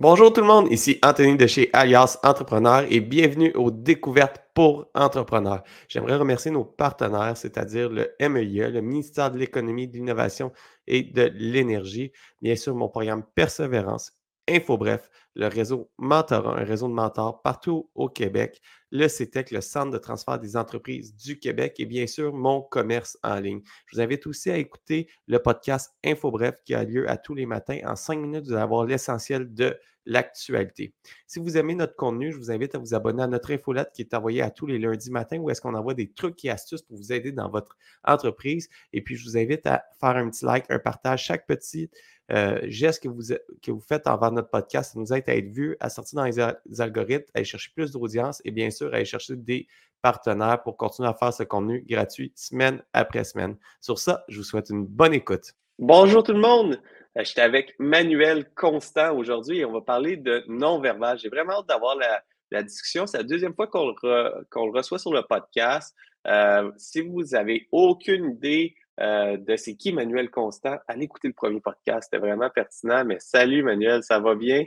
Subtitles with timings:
[0.00, 4.88] Bonjour tout le monde, ici Anthony de chez Alias Entrepreneur et bienvenue aux découvertes pour
[4.94, 5.64] entrepreneurs.
[5.88, 10.52] J'aimerais remercier nos partenaires, c'est-à-dire le MEIE, le ministère de l'Économie, de l'Innovation
[10.86, 14.12] et de l'Énergie, bien sûr mon programme Persévérance
[14.48, 18.60] InfoBref, le réseau Mentorat, un réseau de mentors partout au Québec,
[18.90, 23.18] le CETEC, le Centre de transfert des entreprises du Québec et bien sûr mon commerce
[23.22, 23.60] en ligne.
[23.86, 27.46] Je vous invite aussi à écouter le podcast InfoBref qui a lieu à tous les
[27.46, 27.78] matins.
[27.84, 29.76] En cinq minutes, vous allez avoir l'essentiel de
[30.08, 30.94] l'actualité.
[31.26, 34.00] Si vous aimez notre contenu, je vous invite à vous abonner à notre infolette qui
[34.00, 36.82] est envoyée à tous les lundis matins où est-ce qu'on envoie des trucs et astuces
[36.82, 38.70] pour vous aider dans votre entreprise.
[38.94, 41.24] Et puis, je vous invite à faire un petit like, un partage.
[41.24, 41.90] Chaque petit
[42.30, 43.22] euh, geste que vous,
[43.62, 46.24] que vous faites envers notre podcast, ça nous aide à être vu, à sortir dans
[46.24, 49.66] les, algorithmes, à aller chercher plus d'audience et bien sûr à aller chercher des
[50.02, 53.56] partenaires pour continuer à faire ce contenu gratuit semaine après semaine.
[53.80, 55.54] Sur ça, je vous souhaite une bonne écoute.
[55.78, 56.80] Bonjour tout le monde.
[57.16, 61.18] Euh, je suis avec Manuel Constant aujourd'hui et on va parler de non-verbal.
[61.18, 63.06] J'ai vraiment hâte d'avoir la, discussion.
[63.06, 65.94] C'est la deuxième fois qu'on le, reçoit sur le podcast.
[66.26, 71.34] Euh, si vous avez aucune idée euh, de c'est qui Manuel Constant, allez écouter le
[71.34, 72.08] premier podcast.
[72.10, 73.04] C'était vraiment pertinent.
[73.04, 74.64] Mais salut Manuel, ça va bien?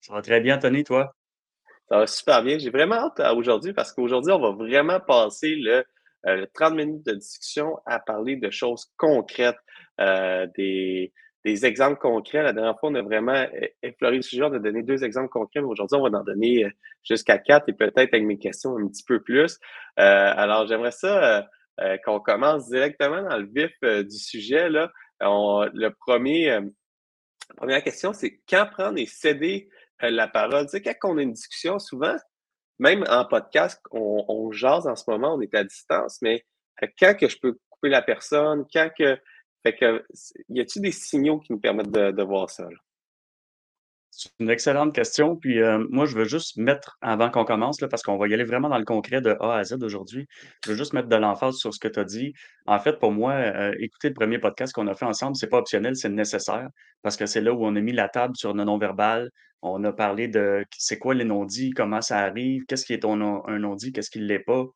[0.00, 1.14] Ça va très bien, Tony, toi?
[1.88, 2.58] Ça va super bien.
[2.58, 5.84] J'ai vraiment hâte aujourd'hui parce qu'aujourd'hui, on va vraiment passer le,
[6.54, 9.58] 30 minutes de discussion à parler de choses concrètes,
[9.98, 11.12] des,
[11.44, 12.42] des exemples concrets.
[12.42, 15.28] La dernière fois, on a vraiment euh, effleuré le sujet, on a donné deux exemples
[15.28, 16.70] concrets, mais aujourd'hui, on va en donner euh,
[17.02, 19.58] jusqu'à quatre et peut-être avec mes questions un petit peu plus.
[19.98, 21.46] Euh, alors, j'aimerais ça
[22.04, 24.68] qu'on commence directement dans le vif du sujet.
[24.68, 24.92] Là.
[25.20, 29.68] le premier, la première question, c'est quand prendre et céder
[30.00, 30.66] la parole?
[30.72, 32.16] Quand on a une discussion, souvent,
[32.78, 36.44] même en podcast, on, on jase en ce moment, on est à distance, mais
[36.98, 39.18] quand que je peux couper la personne, quand que
[39.62, 40.04] fait que,
[40.48, 42.66] y a-t-il des signaux qui nous permettent de, voir ça?
[44.20, 45.34] C'est une excellente question.
[45.36, 48.34] Puis euh, moi, je veux juste mettre, avant qu'on commence, là, parce qu'on va y
[48.34, 50.26] aller vraiment dans le concret de A à Z aujourd'hui,
[50.62, 52.34] je veux juste mettre de l'emphase sur ce que tu as dit.
[52.66, 55.56] En fait, pour moi, euh, écouter le premier podcast qu'on a fait ensemble, c'est pas
[55.56, 56.68] optionnel, c'est nécessaire,
[57.00, 59.30] parce que c'est là où on a mis la table sur le non-verbal.
[59.62, 63.16] On a parlé de c'est quoi les non-dits, comment ça arrive, qu'est-ce qui est un
[63.16, 64.66] non-dit, qu'est-ce qui ne l'est pas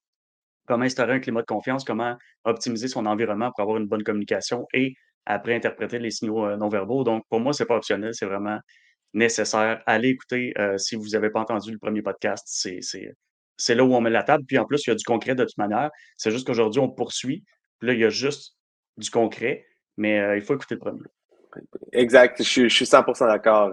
[0.66, 4.66] comment instaurer un climat de confiance, comment optimiser son environnement pour avoir une bonne communication
[4.72, 4.94] et
[5.26, 7.04] après interpréter les signaux euh, non-verbaux.
[7.04, 8.58] Donc, pour moi, c'est pas optionnel, c'est vraiment
[9.14, 9.82] nécessaire.
[9.86, 12.47] Allez écouter euh, si vous n'avez pas entendu le premier podcast.
[13.56, 14.44] C'est là où on met la table.
[14.47, 15.91] Puis en plus, il y a du concret de toute manière.
[16.16, 17.44] C'est juste qu'aujourd'hui, on poursuit.
[17.78, 18.56] Puis là, il y a juste
[18.97, 19.66] du concret,
[19.97, 21.00] mais euh, il faut écouter le premier.
[21.92, 23.72] Exact, je, suis 100% d'accord.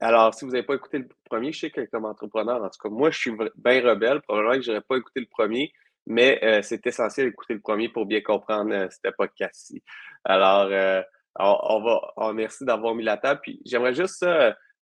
[0.00, 2.78] alors, si vous n'avez pas écouté le premier, je sais que comme entrepreneur, en tout
[2.82, 4.20] cas, moi, je suis bien rebelle.
[4.22, 5.72] Probablement que je n'aurais pas écouté le premier
[6.06, 9.82] mais euh, c'est essentiel d'écouter le premier pour bien comprendre euh, ce podcast-ci.
[10.24, 11.02] Alors, euh,
[11.38, 13.40] on, va, merci d'avoir mis la table.
[13.42, 14.26] Puis j'aimerais juste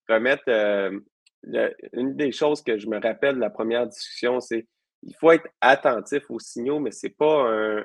[0.08, 0.44] remettre
[1.92, 4.66] une des choses que je me rappelle de la première discussion, c'est
[5.02, 7.84] il faut être attentif aux signaux, mais c'est pas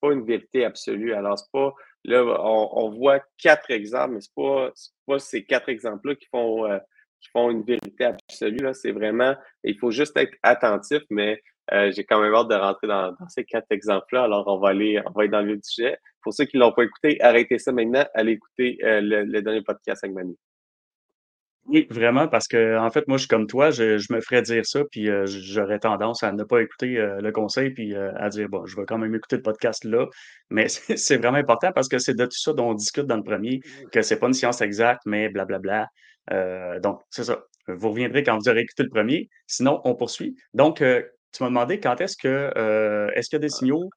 [0.00, 1.12] pas une vérité absolue.
[1.12, 1.72] Alors, c'est pas,
[2.04, 4.72] là, on, voit quatre exemples, mais c'est pas,
[5.06, 6.66] pas ces quatre exemples-là qui font,
[7.20, 8.66] qui font une vérité absolue.
[8.72, 12.86] C'est vraiment, il faut juste être attentif, mais euh, j'ai quand même hâte de rentrer
[12.86, 14.24] dans, ces quatre exemples-là.
[14.24, 15.96] Alors, on va aller, on va être dans le sujet.
[16.22, 18.04] Pour ceux qui ne l'ont pas écouté, arrêtez ça maintenant.
[18.14, 20.36] Allez écouter euh, le, dernier podcast avec Manu.
[21.66, 24.66] Oui, vraiment, parce que en fait, moi, je suis comme toi, je, me ferais dire
[24.66, 28.66] ça, puis euh, j'aurais tendance à ne pas écouter le conseil, puis à dire, bon,
[28.66, 30.06] je vais quand même écouter le podcast là.
[30.50, 33.22] Mais c'est vraiment important parce que c'est de tout ça dont on discute dans le
[33.22, 33.60] premier,
[33.92, 35.88] que c'est pas une science exacte, mais blablabla.
[36.82, 37.44] donc, c'est ça.
[37.66, 39.30] Vous reviendrez quand vous aurez écouté le premier.
[39.46, 40.36] Sinon, on poursuit.
[40.52, 40.82] Donc,
[41.34, 43.90] tu m'as demandé quand est-ce que euh, est-ce qu'il y a des signaux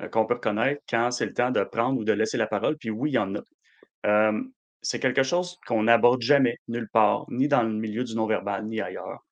[0.00, 2.76] euh, qu'on peut reconnaître quand c'est le temps de prendre ou de laisser la parole?
[2.78, 4.32] Puis oui, il y en a.
[4.84, 8.80] c'est quelque chose qu'on n'aborde jamais nulle part, ni dans le milieu du non-verbal, ni
[8.80, 9.24] ailleurs.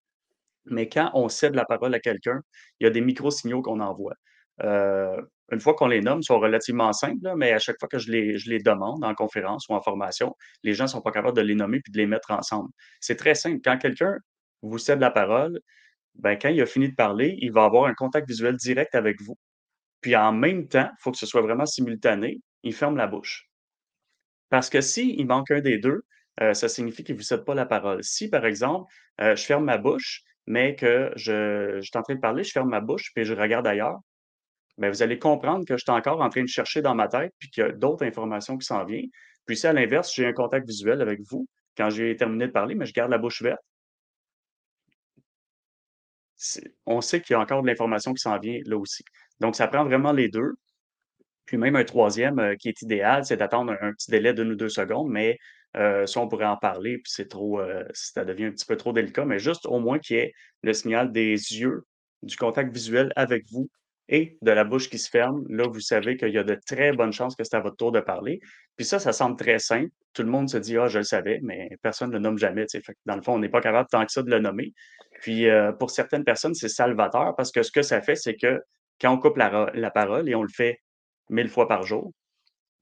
[0.66, 2.40] Mais quand on cède la parole à quelqu'un,
[2.80, 4.14] il y a des micro-signaux qu'on envoie.
[4.62, 5.20] Euh,
[5.50, 8.10] une fois qu'on les nomme, ils sont relativement simples, mais à chaque fois que je
[8.10, 11.54] les, demande en conférence ou en formation, les gens ne sont pas capables de les
[11.54, 12.70] nommer puis de les mettre ensemble.
[13.00, 13.60] C'est très simple.
[13.62, 14.16] Quand quelqu'un
[14.62, 15.60] vous cède la parole,
[16.14, 19.20] ben, quand il a fini de parler, il va avoir un contact visuel direct avec
[19.20, 19.36] vous.
[20.00, 23.51] Puis en même temps, il faut que ce soit vraiment simultané, il ferme la bouche.
[24.52, 26.04] Parce que s'il manque un des deux,
[26.42, 28.04] euh, ça signifie qu'il ne vous cède pas la parole.
[28.04, 32.20] Si, par exemple, euh, je ferme ma bouche, mais que je, suis en train de
[32.20, 33.98] parler, je ferme ma bouche, puis je regarde ailleurs,
[34.76, 37.32] bien, vous allez comprendre que je suis encore en train de chercher dans ma tête,
[37.38, 39.08] puis qu'il y a d'autres informations qui s'en viennent.
[39.46, 42.74] Puis si, à l'inverse, j'ai un contact visuel avec vous, quand j'ai terminé de parler,
[42.74, 43.62] mais je garde la bouche ouverte,
[46.84, 49.02] on sait qu'il y a encore de l'information qui s'en vient là aussi.
[49.40, 50.56] Donc, ça prend vraiment les deux.
[51.52, 54.54] Puis même un troisième euh, qui est idéal, c'est d'attendre un, petit délai d'une ou
[54.54, 55.36] deux secondes, mais
[55.76, 58.78] euh, ça, on pourrait en parler, puis c'est trop, euh, ça devient un petit peu
[58.78, 60.32] trop délicat, mais juste au moins qu'il y ait
[60.62, 61.84] le signal des yeux,
[62.22, 63.68] du contact visuel avec vous
[64.08, 65.44] et de la bouche qui se ferme.
[65.50, 67.92] Là, vous savez qu'il y a de très bonnes chances que c'est à votre tour
[67.92, 68.40] de parler.
[68.76, 69.90] Puis ça, ça semble très simple.
[70.14, 72.64] Tout le monde se dit, ah, je le savais, mais personne ne le nomme jamais.
[73.04, 74.72] Dans le fond, on n'est pas capable tant que ça de le nommer.
[75.20, 78.58] Puis pour certaines personnes, c'est salvateur parce que ce que ça fait, c'est que
[78.98, 80.78] quand on coupe la parole et on le fait
[81.30, 82.12] mille fois par jour,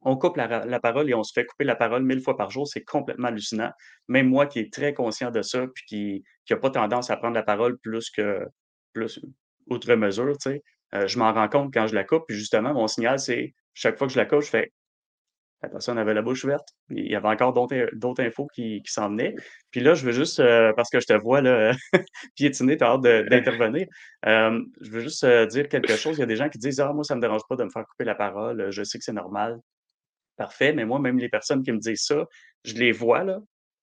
[0.03, 2.67] on coupe la, parole et on se fait couper la parole mille fois par jour,
[2.67, 3.71] c'est complètement hallucinant.
[4.09, 7.35] Même moi qui est très conscient de ça, puis qui n'a pas tendance à prendre
[7.35, 8.47] la parole plus que
[8.93, 9.21] plus
[9.69, 10.63] outre mesure, tu sais,
[10.95, 12.25] euh, je m'en rends compte quand je la coupe.
[12.27, 14.73] Puis justement, mon signal, c'est chaque fois que je la coupe, je fais
[15.62, 16.69] la personne avait la bouche ouverte.
[16.89, 19.35] Il y avait encore d'autres infos qui, qui s'en venaient.
[19.71, 21.73] Puis là, je veux juste, euh, parce que je te vois là,
[22.37, 23.87] piétiner, tu as hâte d'intervenir.
[24.27, 26.17] Euh, je veux juste dire quelque chose.
[26.17, 27.65] Il y a des gens qui disent Ah, moi, ça ne me dérange pas de
[27.65, 28.71] me faire couper la parole.
[28.71, 29.61] Je sais que c'est normal.
[30.37, 32.25] Parfait, mais moi, même les personnes qui me disent ça,
[32.65, 33.41] je les vois, là,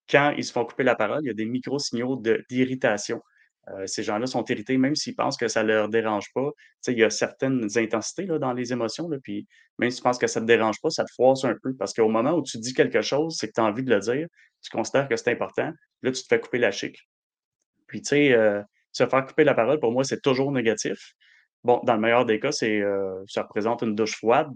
[0.09, 3.21] quand ils se font couper la parole, il y a des micro-signaux d'irritation.
[3.73, 6.49] Euh, ces gens-là sont irrités, même s'ils pensent que ça ne leur dérange pas.
[6.87, 9.47] il y a certaines intensités là, dans les émotions, puis
[9.77, 11.75] même si tu penses que ça ne te dérange pas, ça te froisse un peu.
[11.75, 13.99] Parce qu'au moment où tu dis quelque chose, c'est que tu as envie de le
[13.99, 14.27] dire,
[14.61, 15.71] tu considères que c'est important,
[16.01, 16.97] là, tu te fais couper la chic.
[17.87, 18.61] Puis, tu sais, euh,
[18.91, 21.13] se faire couper la parole, pour moi, c'est toujours négatif.
[21.63, 24.49] Bon, dans le meilleur des cas, euh, ça représente une douche froide.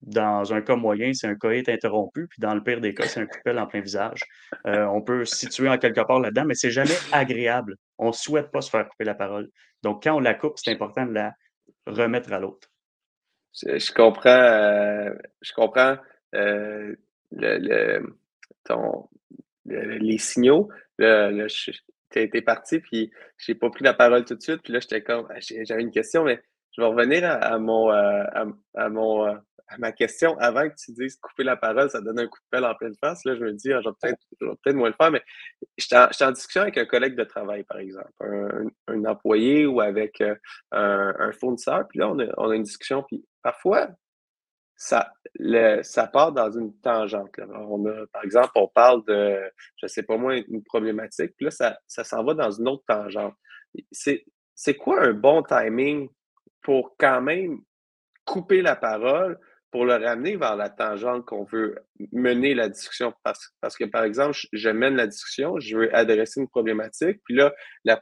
[0.00, 3.20] Dans un cas moyen, c'est un coït interrompu, puis dans le pire des cas, c'est
[3.20, 4.20] un coupel en plein visage.
[4.64, 7.76] On peut se situer en quelque part là-dedans, mais c'est jamais agréable.
[8.02, 9.50] On ne souhaite pas se faire couper la parole.
[9.82, 11.34] Donc, quand on la coupe, c'est important de la
[11.86, 12.68] remettre à l'autre.
[13.54, 15.96] Je, comprends, euh, je comprends
[16.34, 16.94] euh,
[18.64, 19.08] ton,
[19.66, 20.68] les signaux.
[20.98, 24.62] Tu été parti, puis j'ai pas pris la parole tout de suite.
[24.62, 25.28] Puis là, j'étais comme,
[25.64, 26.42] j'avais une question, mais
[26.76, 29.38] je vais revenir à, mon, à mon
[29.78, 32.64] ma question, avant que tu dises couper la parole, ça donne un coup de pelle
[32.64, 35.10] en pleine face, là, je me dis, ah, je vais peut-être peut moins le faire,
[35.10, 35.22] mais
[35.76, 38.10] j'étais en, en, discussion avec un collègue de travail, par exemple,
[38.88, 40.34] un, employé ou avec euh,
[40.72, 43.88] un, fournisseur, puis là, on a, une discussion, puis parfois,
[44.76, 45.12] ça,
[46.12, 47.30] part dans une tangente.
[47.38, 49.40] On a, par exemple, on parle de,
[49.76, 51.50] je sais pas moi, une problématique, puis là,
[51.86, 53.34] ça s'en va dans une autre tangente.
[53.92, 56.08] C'est quoi un bon timing
[56.62, 57.60] pour quand même
[58.24, 59.38] couper la parole,
[59.72, 61.74] pour le ramener vers la tangente qu'on veut
[62.12, 63.12] mener la discussion.
[63.24, 67.34] Parce, parce, que, par exemple, je mène la discussion, je veux adresser une problématique, puis
[67.34, 67.52] là,
[67.84, 68.00] la,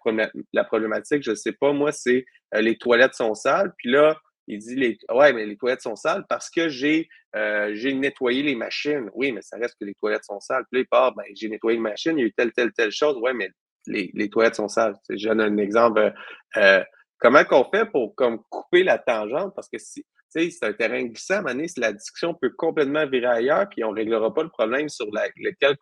[0.53, 4.19] la problématique, je ne sais pas, moi, c'est euh, les toilettes sont sales, puis là,
[4.49, 8.43] il dit les, ouais, mais les toilettes sont sales parce que j'ai euh, j'ai nettoyé
[8.43, 9.09] les machines.
[9.15, 10.65] Oui, mais ça reste que les toilettes sont sales.
[10.71, 12.73] Puis là, il part, ben, j'ai nettoyé les machines, il y a eu telle, telle,
[12.73, 13.17] telle chose.
[13.19, 13.51] Ouais, mais
[13.87, 14.97] les, les toilettes sont sales.
[15.09, 16.13] Je donne un exemple.
[16.57, 16.83] Euh,
[17.19, 19.55] comment qu'on fait pour comme couper la tangente?
[19.55, 21.45] Parce que si, c'est un terrain glissant.
[21.45, 25.07] À la discussion peut complètement virer ailleurs, puis on ne réglera pas le problème sur
[25.07, 25.77] lequel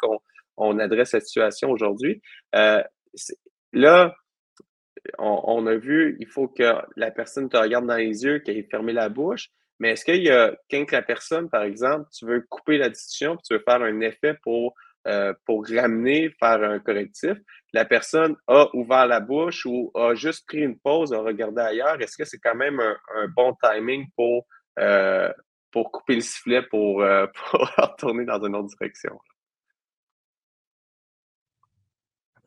[0.56, 2.21] on, adresse la situation aujourd'hui.
[2.55, 2.83] Euh,
[3.73, 4.15] là,
[5.19, 8.69] on, a vu, il faut que la personne te regarde dans les yeux, qu'elle ait
[8.71, 9.49] fermé la bouche.
[9.81, 13.37] Mais est-ce qu'il y a, quand la personne, par exemple, tu veux couper la discussion,
[13.37, 14.75] puis tu veux faire un effet pour
[15.08, 17.38] euh, pour ramener, faire un correctif.
[17.72, 21.99] La personne a ouvert la bouche ou a juste pris une pause, a regardé ailleurs.
[22.00, 24.46] Est-ce que c'est quand même un, bon timing pour,
[24.78, 25.32] euh,
[25.70, 29.19] pour couper le sifflet pour, euh, pour retourner dans une autre direction?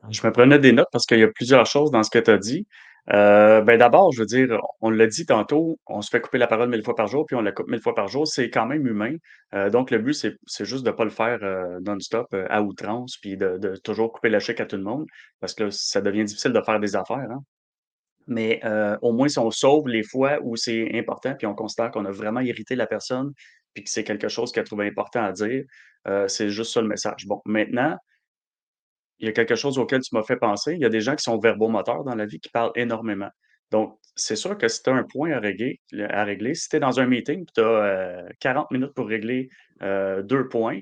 [0.10, 2.30] Je me prenais des notes parce qu'il y a plusieurs choses dans ce que tu
[2.30, 2.68] as dit.
[3.10, 6.48] Euh, ben d'abord, je veux dire, on l'a dit tantôt, on se fait couper la
[6.48, 8.68] parole mille fois par jour, puis on la coupe mille fois par jour, c'est quand
[8.68, 9.16] même humain.
[9.56, 13.18] Euh, donc, le but, c'est, juste de ne pas le faire euh, non-stop, à outrance,
[13.18, 15.06] puis de, toujours couper la chèque à tout le monde,
[15.40, 17.18] parce que ça devient difficile de faire des affaires.
[17.32, 17.44] Hein.
[18.28, 18.62] Mais
[19.02, 22.12] au moins, si on sauve les fois où c'est important, puis on considère qu'on a
[22.12, 23.34] vraiment irrité la personne,
[23.74, 25.64] puis que c'est quelque chose qu'elle trouve important à dire,
[26.28, 27.26] c'est juste ça le message.
[27.26, 27.98] Bon, maintenant,
[29.22, 30.74] il y a quelque chose auquel tu m'as fait penser.
[30.74, 33.30] Il y a des gens qui sont verbomoteurs dans la vie, qui parlent énormément.
[33.70, 36.76] Donc, c'est sûr que si tu as un point à régler, à régler si tu
[36.76, 39.50] es dans un meeting, tu as 40 minutes pour régler
[39.84, 40.80] euh, deux points,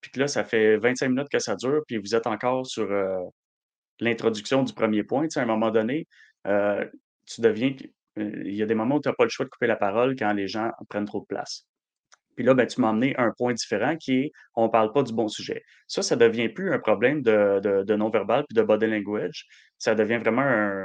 [0.00, 2.92] puis que là, ça fait 25 minutes que ça dure, puis vous êtes encore sur
[2.92, 3.18] euh,
[4.00, 6.06] l'introduction du premier point, à un moment donné,
[6.46, 6.84] euh,
[7.26, 7.74] tu deviens.
[8.16, 10.16] Il y a des moments où tu n'as pas le choix de couper la parole
[10.16, 11.67] quand les gens prennent trop de place.
[12.38, 15.02] Puis là, ben, tu m'as amené un point différent qui est on ne parle pas
[15.02, 15.64] du bon sujet.
[15.88, 19.44] Ça, ça ne devient plus un problème de, non-verbal puis de body language.
[19.76, 20.44] Ça devient vraiment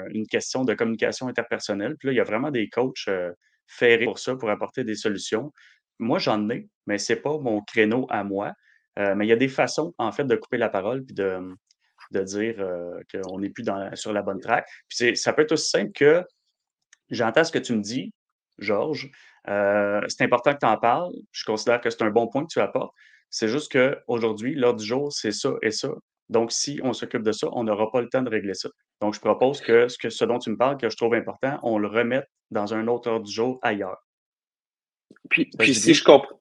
[0.10, 1.96] une question de communication interpersonnelle.
[2.00, 3.32] Puis là, il y a vraiment des coachs euh,
[3.68, 5.54] ferrés pour ça, pour apporter des solutions.
[6.00, 8.54] Moi, j'en ai, mais ce n'est pas mon créneau à moi.
[8.98, 11.56] Euh, mais il y a des façons, en fait, de couper la parole puis de,
[12.24, 14.68] dire euh, qu'on n'est plus sur la bonne track.
[14.88, 16.24] Puis ça peut être aussi simple que
[17.12, 18.12] j'entends ce que tu me dis,
[18.58, 19.12] Georges,
[19.50, 21.12] euh, c'est important que tu en parles.
[21.32, 22.94] Je considère que c'est un bon point que tu apportes.
[23.30, 25.90] C'est juste qu'aujourd'hui, l'ordre du jour, c'est ça et ça.
[26.30, 28.70] Donc, si on s'occupe de ça, on n'aura pas le temps de régler ça.
[29.02, 31.60] Donc, je propose que ce, que ce dont tu me parles, que je trouve important,
[31.64, 33.98] on le remette dans un autre ordre du jour ailleurs.
[35.30, 36.40] Puis, puis si je comprends,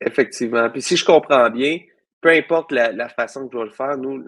[0.00, 1.78] effectivement, puis si je comprends bien,
[2.20, 4.24] peu importe la, façon que je vais le faire, nous,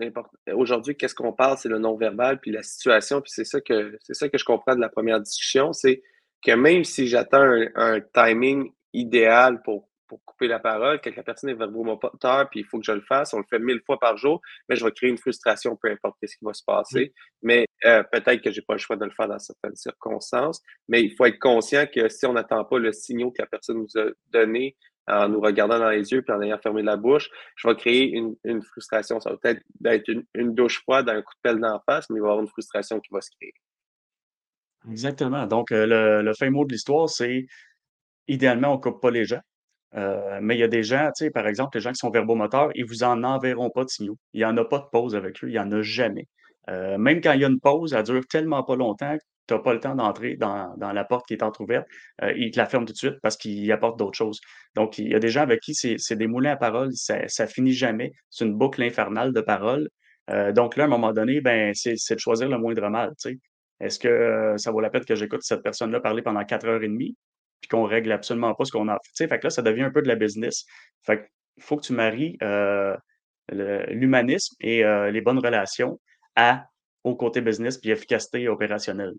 [0.52, 4.14] aujourd'hui, qu'est-ce qu'on parle, c'est le non-verbal, puis la situation, puis c'est ça que c'est
[4.14, 6.02] ça que je comprends de la première discussion, c'est
[6.44, 7.42] que même si j'attends
[7.74, 12.66] un, timing idéal pour, pour couper la parole, que la personne est verbomoteur, puis il
[12.66, 14.92] faut que je le fasse, on le fait mille fois par jour, mais je vais
[14.92, 17.12] créer une frustration, peu importe ce qui va se passer.
[17.42, 20.60] Mais euh, peut-être que je n'ai pas le choix de le faire dans certaines circonstances,
[20.88, 23.78] mais il faut être conscient que si on n'attend pas le signal que la personne
[23.78, 27.28] nous a donné, en nous regardant dans les yeux puis en ayant fermé la bouche,
[27.56, 29.20] je vais créer une, frustration.
[29.20, 32.22] Ça va peut-être être une, douche froide, un coup de pelle d'en face, mais il
[32.22, 33.52] va y avoir une frustration qui va se créer.
[34.90, 35.46] Exactement.
[35.46, 37.46] Donc, euh, le, le fin mot de l'histoire, c'est
[38.28, 39.40] idéalement, on ne coupe pas les gens.
[39.96, 42.10] Euh, mais il y a des gens, tu sais, par exemple, les gens qui sont
[42.10, 44.18] verbomoteurs, ils vous en enverront pas de signaux.
[44.32, 46.26] Il n'y en a pas de pause avec eux, il n'y en a jamais.
[46.68, 49.60] Euh, même quand il y a une pause, elle dure tellement pas longtemps tu n'as
[49.60, 51.86] pas le temps d'entrer dans, la porte qui est entrouverte,
[52.22, 54.40] euh, il te la ferme tout de suite parce qu'il apporte d'autres choses.
[54.74, 57.46] Donc, il y a des gens avec qui c'est des moulins à parole, ça, ça
[57.46, 58.12] finit jamais.
[58.30, 59.90] C'est une boucle infernale de paroles.
[60.54, 63.12] Donc là, à un moment donné, ben, c'est de choisir le moindre mal.
[63.84, 66.82] Est-ce que euh, ça vaut la peine que j'écoute cette personne-là parler pendant quatre heures
[66.82, 67.16] et demie,
[67.60, 69.28] puis qu'on règle absolument pas ce qu'on a fait?
[69.28, 70.64] Fait que là, ça devient un peu de la business.
[71.02, 71.28] Fait
[71.60, 72.38] faut que tu maries
[73.50, 76.00] l'humanisme et les bonnes relations
[76.34, 76.66] à
[77.04, 79.12] au côté business puis efficacité opérationnelle.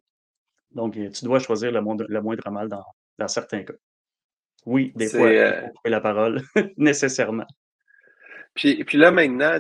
[0.72, 2.06] Donc, tu dois choisir le, moindre,
[2.52, 3.74] mal dans, certains cas.
[4.66, 6.42] Oui, des fois, il faut euh couper la parole,
[6.78, 7.46] nécessairement.
[8.56, 9.60] Puis, puis là, maintenant,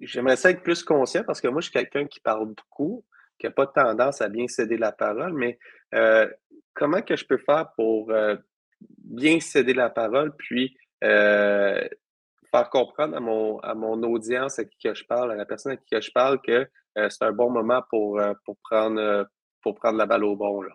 [0.00, 3.04] j'aimerais ça être plus conscient parce que moi, je suis quelqu'un qui parle beaucoup,
[3.38, 5.58] qui n'a pas tendance à bien céder la parole, mais
[5.94, 6.28] euh,
[6.74, 8.36] comment que je peux faire pour euh,
[8.80, 14.94] bien céder la parole, puis faire comprendre à mon, à mon audience à qui que
[14.94, 17.82] je parle, à la personne à qui que je parle, que c'est un bon moment
[17.90, 19.26] pour, pour prendre
[19.64, 20.62] pour prendre la balle au bon.
[20.62, 20.72] Là?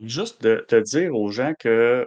[0.00, 2.06] Juste de te dire aux gens que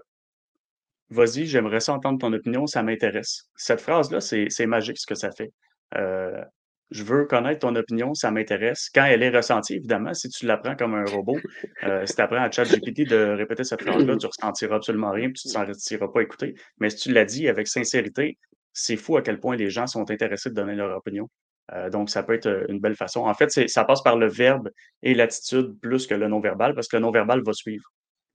[1.10, 3.50] vas-y, j'aimerais ça entendre ton opinion, ça m'intéresse.
[3.56, 5.54] Cette phrase-là, c'est magique ce que ça fait.
[5.96, 6.44] Euh,
[6.92, 8.89] je veux connaître ton opinion, ça m'intéresse.
[8.94, 11.38] Quand elle est ressentie, évidemment, si tu l'apprends comme un robot,
[11.84, 15.30] euh, si tu apprends à ChatGPT de répéter cette phrase-là, tu ne ressentiras absolument rien,
[15.30, 16.56] puis tu ne t'en retireras pas écouter.
[16.80, 18.38] Mais si tu l'as dit avec sincérité,
[18.74, 21.30] c'est fou à quel point les gens sont intéressés de donner leur opinion.
[21.74, 23.22] Euh, donc, ça peut être euh, une belle façon.
[23.22, 24.70] En fait, ça passe par le verbe
[25.01, 27.86] et l'attitude plus que le non-verbal, parce que le non-verbal va suivre,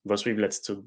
[0.05, 0.83] va suivre l'attitude.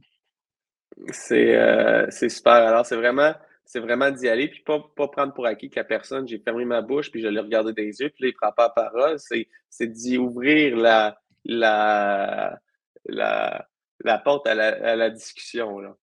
[1.12, 2.54] C'est super.
[2.54, 3.34] Alors, c'est vraiment,
[3.66, 6.66] c'est vraiment d'y aller, puis pas, pas prendre pour acquis que la personne, j'ai fermé
[6.66, 9.18] ma bouche, puis je l'ai regardé des yeux, puis là, il prend pas la parole.
[9.20, 12.60] C'est d'y ouvrir la, la,
[13.06, 13.68] la,
[14.04, 15.80] la porte à la, à la discussion.
[15.80, 15.96] Là.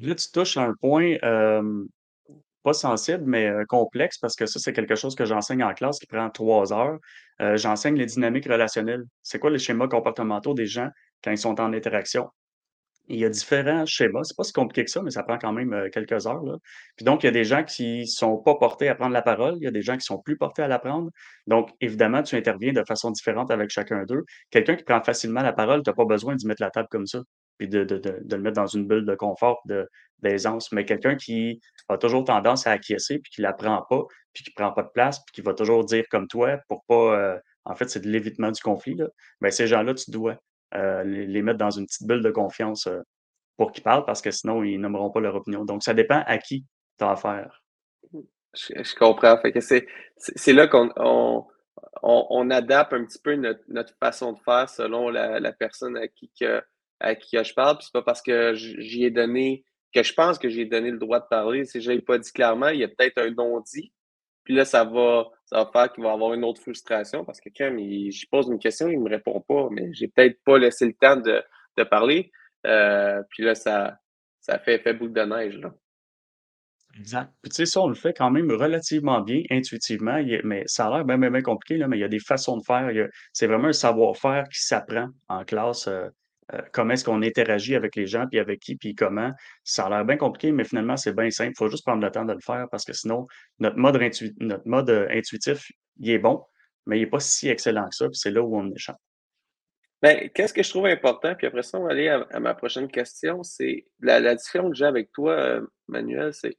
[0.00, 0.14] là.
[0.14, 1.16] tu touches à un point
[2.62, 6.06] pas sensible, mais complexe, parce que ça, c'est quelque chose que j'enseigne en classe qui
[6.06, 6.98] prend trois heures.
[7.56, 9.04] j'enseigne les dynamiques relationnelles.
[9.22, 10.88] C'est quoi les schémas comportementaux des gens
[11.22, 12.30] quand ils sont en interaction?
[13.08, 14.24] Il y a différents schémas.
[14.24, 16.42] C'est pas si compliqué que ça, mais ça prend quand même quelques heures.
[16.96, 19.56] Puis donc, il y a des gens qui sont pas portés à prendre la parole.
[19.58, 21.10] Il y a des gens qui sont plus portés à la prendre.
[21.46, 24.24] Donc, évidemment, tu interviens de façon différente avec chacun d'eux.
[24.50, 27.06] Quelqu'un qui prend facilement la parole, tu n'as pas besoin d'y mettre la table comme
[27.06, 27.20] ça
[27.58, 29.62] puis de, le mettre dans une bulle de confort,
[30.20, 30.72] d'aisance.
[30.72, 34.44] Mais quelqu'un qui a toujours tendance à acquiescer, puis qui ne la prend pas, puis
[34.44, 37.18] qui ne prend pas de place, puis qui va toujours dire comme toi pour pas.
[37.18, 38.94] Euh, en fait, c'est de l'évitement du conflit.
[38.94, 39.06] Là.
[39.40, 40.36] Ben, ces gens-là, tu dois
[40.74, 43.00] euh, les, mettre dans une petite bulle de confiance euh,
[43.56, 45.64] pour qu'ils parlent, parce que sinon, ils n'aimeront pas leur opinion.
[45.64, 46.66] Donc, ça dépend à qui
[46.98, 47.62] tu as affaire.
[48.54, 49.38] Je, comprends.
[50.18, 50.90] C'est là qu'on
[52.02, 56.30] on, adapte un petit peu notre, façon de faire selon la, personne à qui
[57.00, 57.78] à qui je parle.
[57.78, 60.98] Puis c'est pas parce que j'y ai donné, que je pense que j'ai donné le
[60.98, 61.64] droit de parler.
[61.64, 63.92] Si je l'ai pas dit clairement, il y a peut-être un non-dit.
[64.44, 67.48] Puis là, ça va, ça va faire qu'il va avoir une autre frustration parce que
[67.56, 70.94] quand j'y pose une question, il me répond pas, mais j'ai peut-être pas laissé le
[70.94, 71.42] temps de,
[71.84, 72.30] parler.
[72.66, 73.98] Euh, puis là, ça,
[74.40, 75.58] ça fait effet boule de neige.
[75.58, 75.74] Là.
[76.98, 77.32] Exact.
[77.42, 80.90] Puis tu sais, ça, on le fait quand même relativement bien, intuitivement, mais ça a
[80.90, 82.88] l'air bien, bien, compliqué, là, mais il y a des façons de faire.
[83.32, 85.88] C'est vraiment un savoir-faire qui s'apprend en classe.
[85.88, 86.08] Euh,
[86.52, 89.32] euh, comment est-ce qu'on interagit avec les gens, puis avec qui, puis comment.
[89.62, 91.52] Ça a l'air bien compliqué, mais finalement, c'est bien simple.
[91.52, 93.26] Il faut juste prendre le temps de le faire parce que sinon,
[93.58, 94.00] notre mode,
[94.40, 96.44] notre mode euh, intuitif, il est bon,
[96.86, 98.98] mais il n'est pas si excellent que ça, puis c'est là où on échappe.
[100.02, 102.88] Ben, qu'est-ce que je trouve important, puis après ça, on va aller à, ma prochaine
[102.88, 106.58] question, c'est la, la, que j'ai avec toi, euh, Manuel, c'est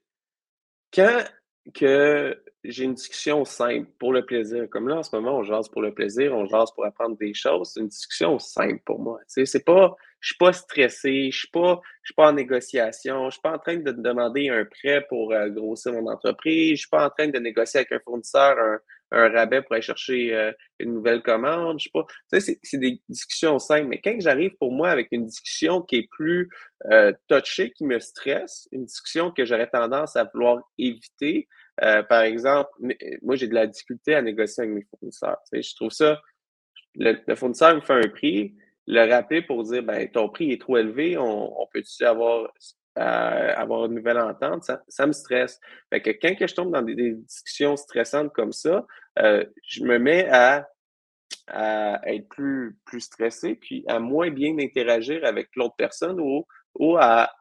[0.92, 1.24] quand
[1.74, 4.68] que j'ai une discussion simple pour le plaisir.
[4.70, 7.34] Comme là, en ce moment, on jase pour le plaisir, on jase pour apprendre des
[7.34, 7.72] choses.
[7.74, 9.20] C'est une discussion simple pour moi.
[9.28, 13.34] C'est pas, je suis pas stressé, je suis pas, je suis pas en négociation, je
[13.34, 16.90] suis pas en train de demander un prêt pour euh, grossir mon entreprise, je suis
[16.90, 18.80] pas en train de négocier avec un fournisseur un,
[19.12, 21.80] un rabais pour aller chercher euh, une nouvelle commande.
[21.80, 22.06] Je sais pas.
[22.40, 23.88] c'est des discussions simples.
[23.88, 26.50] Mais quand j'arrive pour moi avec une discussion qui est plus
[26.92, 31.48] euh, touchée, qui me stresse, une discussion que j'aurais tendance à vouloir éviter,
[31.84, 32.70] euh, par exemple,
[33.22, 35.38] moi, j'ai de la difficulté à négocier avec mes fournisseurs.
[35.52, 36.22] je trouve ça,
[36.96, 38.56] le, fournisseur me fait un prix,
[38.88, 42.52] le rappeler pour dire, ben, ton prix est trop élevé, on, on peut-tu avoir
[42.96, 45.60] avoir une nouvelle entente, ça, me stresse.
[45.90, 48.86] Fait quand je tombe dans des, discussions stressantes comme ça,
[49.20, 50.68] euh, je me mets à,
[52.06, 57.32] être plus, stressé, puis à moins bien interagir avec l'autre personne ou, à,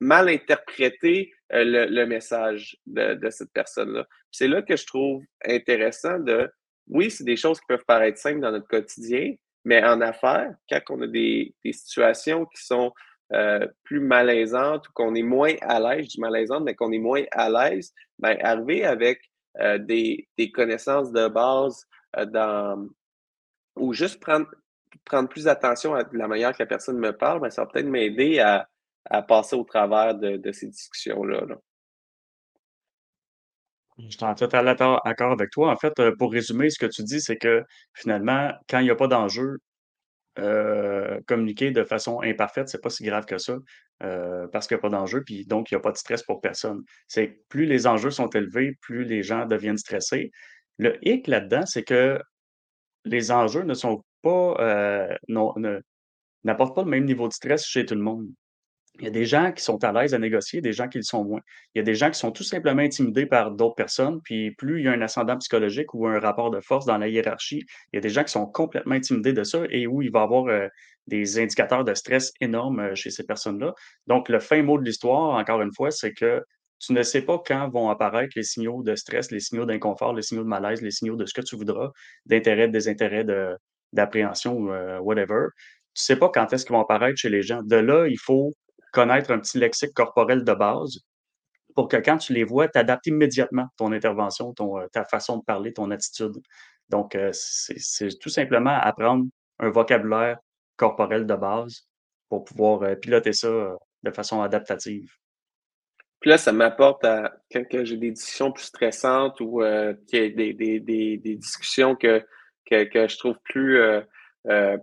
[0.00, 4.06] mal interpréter euh, le, message de, cette personne-là.
[4.30, 6.50] C'est là que je trouve intéressant de,
[6.88, 10.80] oui, c'est des choses qui peuvent paraître simples dans notre quotidien, mais en affaires, quand
[10.90, 12.92] on a des situations qui sont
[13.32, 16.98] euh, plus malaisante ou qu'on est moins à l'aise, je dis malaisante, mais qu'on est
[16.98, 19.18] moins à l'aise, ben, arriver avec
[19.60, 21.86] euh, des, connaissances de base
[22.18, 22.86] euh, dans,
[23.76, 24.46] ou juste prendre,
[25.06, 27.86] prendre plus attention à la manière que la personne me parle, ben, ça va peut-être
[27.86, 28.68] m'aider à,
[29.22, 31.42] passer au travers de, ces discussions-là.
[33.98, 35.70] Je suis en total accord avec toi.
[35.70, 37.62] En fait, pour résumer, ce que tu dis, c'est que
[37.92, 39.58] finalement, quand il n'y a pas d'enjeu,
[40.38, 43.56] euh, communiquer de façon imparfaite, c'est pas si grave que ça,
[44.02, 46.22] euh, parce qu'il n'y a pas d'enjeu, puis donc il n'y a pas de stress
[46.22, 46.82] pour personne.
[47.06, 50.32] C'est plus les enjeux sont élevés, plus les gens deviennent stressés.
[50.78, 52.20] Le hic là-dedans, c'est que
[53.04, 55.14] les enjeux ne sont pas, euh,
[56.42, 58.26] n'apportent pas le même niveau de stress chez tout le monde.
[59.00, 61.04] Il y a des gens qui sont à l'aise à négocier, des gens qui le
[61.04, 61.40] sont moins.
[61.74, 64.80] Il y a des gens qui sont tout simplement intimidés par d'autres personnes, puis plus
[64.80, 67.96] il y a un ascendant psychologique ou un rapport de force dans la hiérarchie, il
[67.96, 70.22] y a des gens qui sont complètement intimidés de ça et où il va y
[70.22, 70.68] avoir euh,
[71.08, 73.74] des indicateurs de stress énormes euh, chez ces personnes-là.
[74.06, 76.42] Donc, le fin mot de l'histoire, encore une fois, c'est que
[76.78, 80.22] tu ne sais pas quand vont apparaître les signaux de stress, les signaux d'inconfort, les
[80.22, 81.90] signaux de malaise, les signaux de ce que tu voudras,
[82.26, 83.24] d'intérêt, de désintérêt,
[83.92, 85.46] d'appréhension, ou euh, whatever.
[85.94, 87.62] Tu ne sais pas quand est-ce qu'ils vont apparaître chez les gens.
[87.62, 88.52] De là, il faut
[88.94, 91.00] connaître un petit lexique corporel de base
[91.74, 95.38] pour que quand tu les vois, tu adaptes immédiatement ton intervention, ton, euh, ta façon
[95.38, 96.32] de parler, ton attitude.
[96.88, 99.24] Donc, euh, c'est tout simplement apprendre
[99.58, 100.38] un vocabulaire
[100.76, 101.88] corporel de base
[102.28, 105.10] pour pouvoir euh, piloter ça de façon adaptative.
[106.20, 109.62] Puis là, ça m'apporte à quand j'ai des discussions plus stressantes ou
[110.10, 112.24] des, des, des, des discussions que,
[112.70, 113.78] que, je trouve plus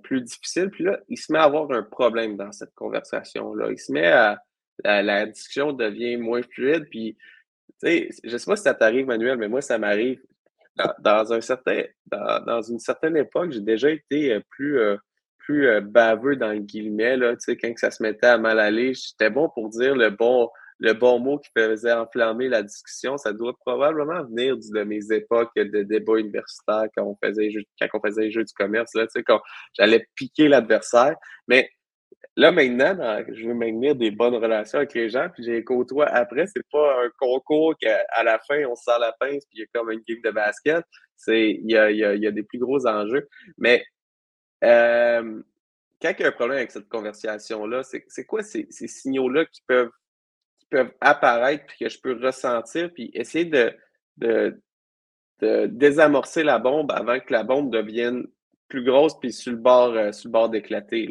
[0.04, 0.69] plus difficile.
[0.69, 3.71] Puis là, il se met à avoir un problème dans cette conversation-là.
[3.71, 4.41] Il se met à,
[4.84, 6.88] la discussion devient moins fluide.
[6.89, 7.15] Puis,
[7.82, 10.21] tu sais, je sais pas si ça t'arrive, Manuel, mais moi, ça m'arrive.
[11.00, 14.97] Dans, un certain, dans, une certaine époque, j'ai déjà été euh, plus, euh,
[15.38, 18.93] plus baveux dans le guillemets, là, tu sais, quand ça se mettait à mal aller.
[18.93, 20.50] J'étais bon pour dire le bon,
[20.82, 25.52] le bon mot qui faisait enflammer la discussion, ça doit probablement venir de mes époques
[25.56, 29.12] de débat universitaire quand on faisait, quand on faisait les jeux du commerce, là, tu
[29.13, 29.39] sais, quand
[29.78, 31.15] j'allais piquer l'adversaire.
[31.48, 31.70] Mais
[32.36, 32.98] là, maintenant,
[33.32, 36.48] je veux maintenir des bonnes relations avec les gens, puis j'ai côtoie après.
[36.48, 39.67] C'est pas un concours qu'à la fin, on sort la pince, puis il y a
[39.76, 40.84] comme une game de basket.
[41.15, 43.30] C'est, il y a, y, a, y a, des plus gros enjeux.
[43.60, 43.84] Mais
[44.63, 45.44] euh,
[46.02, 49.62] quand il y a un problème avec cette conversation-là, c'est quoi ces, ces signaux-là qui
[49.67, 49.91] peuvent
[50.72, 53.78] peuvent apparaître que je peux ressentir puis essayer de,
[55.68, 58.26] désamorcer la bombe avant que la bombe devienne
[58.68, 61.10] plus grosse puis sur le bord, euh, bord d'éclater.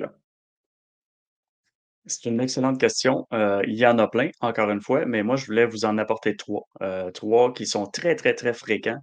[2.07, 3.27] C'est une excellente question.
[3.33, 5.99] Euh, il y en a plein, encore une fois, mais moi, je voulais vous en
[5.99, 6.67] apporter trois.
[6.81, 9.01] Euh, trois qui sont très, très, très fréquents,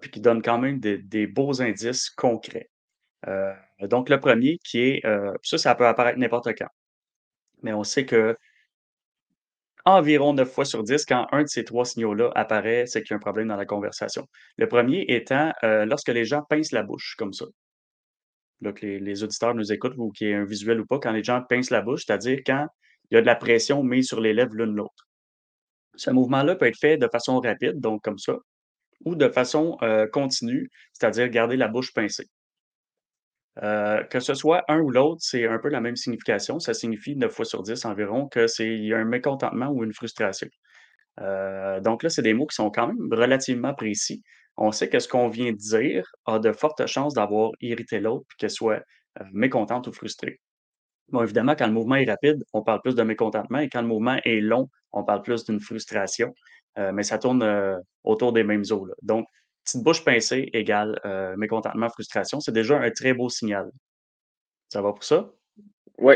[0.00, 2.70] puis qui donnent quand même des beaux indices concrets.
[3.80, 5.02] donc, le premier qui est,
[5.42, 6.68] ça, ça peut apparaître n'importe quand.
[7.62, 8.36] Mais on sait que
[9.96, 13.14] environ 9 fois sur 10, quand un de ces trois signaux-là apparaît, c'est qu'il y
[13.14, 14.26] a un problème dans la conversation.
[14.56, 17.46] Le premier étant euh, lorsque les gens pincent la bouche comme ça.
[18.60, 21.12] Là, que les, auditeurs nous écoutent, ou qu'il y ait un visuel ou pas, quand
[21.12, 22.66] les gens pincent la bouche, c'est-à-dire quand
[23.10, 25.08] il y a de la pression mise sur les lèvres l'une l'autre.
[25.94, 28.36] Ce mouvement-là peut être fait de façon rapide, donc comme ça,
[29.04, 32.26] ou de façon euh, continue, c'est-à-dire garder la bouche pincée.
[33.62, 36.60] Euh, que ce soit un ou l'autre, c'est un peu la même signification.
[36.60, 39.92] Ça signifie 9 fois sur 10 environ que c'est y a un mécontentement ou une
[39.92, 40.48] frustration.
[41.20, 44.22] Euh, donc là, c'est des mots qui sont quand même relativement précis.
[44.56, 48.24] On sait que ce qu'on vient de dire a de fortes chances d'avoir irrité l'autre
[48.28, 48.82] puis qu'elle soit
[49.20, 50.40] euh, mécontente ou frustrée.
[51.10, 53.88] Bon, évidemment, quand le mouvement est rapide, on parle plus de mécontentement et quand le
[53.88, 56.34] mouvement est long, on parle plus d'une frustration.
[56.92, 57.42] mais ça tourne
[58.04, 58.88] autour des mêmes eaux.
[59.02, 59.26] Donc,
[59.72, 61.00] petite bouche pincée égale
[61.36, 62.40] mécontentement, frustration.
[62.40, 63.70] C'est déjà un très beau signal.
[64.68, 65.30] Ça va pour ça?
[65.98, 66.14] Oui.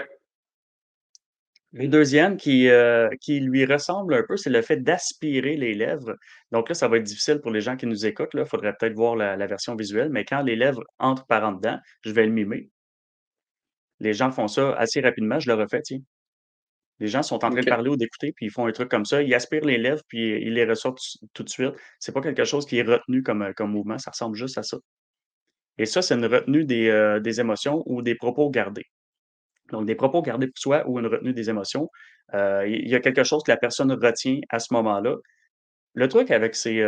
[1.74, 2.68] Le deuxième qui,
[3.20, 6.16] qui lui ressemble un peu, c'est le fait d'aspirer les lèvres.
[6.50, 8.30] Donc là, ça va être difficile pour les gens qui nous écoutent.
[8.34, 11.52] Il faudrait peut-être voir la, la, version visuelle, mais quand les lèvres entrent par en
[11.52, 12.68] dedans, je vais le mimer.
[14.00, 15.40] Les gens font ça assez rapidement.
[15.40, 16.00] Je le refais, tiens.
[17.00, 19.04] Les gens sont en train de parler ou d'écouter, puis ils font un truc comme
[19.04, 19.22] ça.
[19.22, 21.00] Ils aspirent les lèvres, puis ils les ressortent
[21.32, 21.72] tout de suite.
[21.98, 23.98] C'est pas quelque chose qui est retenu comme, euh, comme mouvement.
[23.98, 24.78] Ça ressemble juste à ça.
[25.78, 28.86] Et ça, c'est une retenue des, euh, des, émotions ou des propos gardés.
[29.72, 31.88] Donc, des propos gardés pour soi ou une retenue des émotions.
[32.34, 35.16] Euh, il y a quelque chose que la personne retient à ce moment-là.
[35.94, 36.82] Le truc avec ces,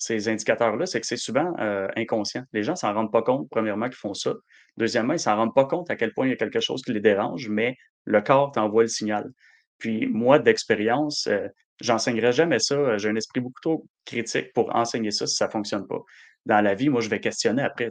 [0.00, 1.54] ces indicateurs-là, c'est que c'est souvent
[1.94, 2.42] inconscient.
[2.52, 4.34] Les gens s'en rendent pas compte, premièrement, qu'ils font ça.
[4.76, 6.92] Deuxièmement, ils s'en rendent pas compte à quel point il y a quelque chose qui
[6.92, 9.30] les dérange, mais le corps t'envoie le signal.
[9.78, 11.48] Puis moi, d'expérience, euh,
[11.80, 12.96] j'enseignerai jamais ça.
[12.98, 16.00] J'ai un esprit beaucoup trop critique pour enseigner ça si ça fonctionne pas.
[16.46, 17.90] Dans la vie, moi, je vais questionner après.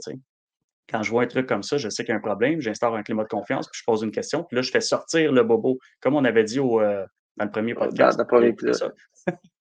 [0.90, 2.96] Quand je vois un truc comme ça, je sais qu'il y a un problème, j'instaure
[2.96, 5.44] un climat de confiance, puis je pose une question, puis là, je fais sortir le
[5.44, 7.06] bobo, comme on avait dit au, euh,
[7.38, 8.18] dans le premier podcast.
[8.18, 8.94] Dans, le premier épisode.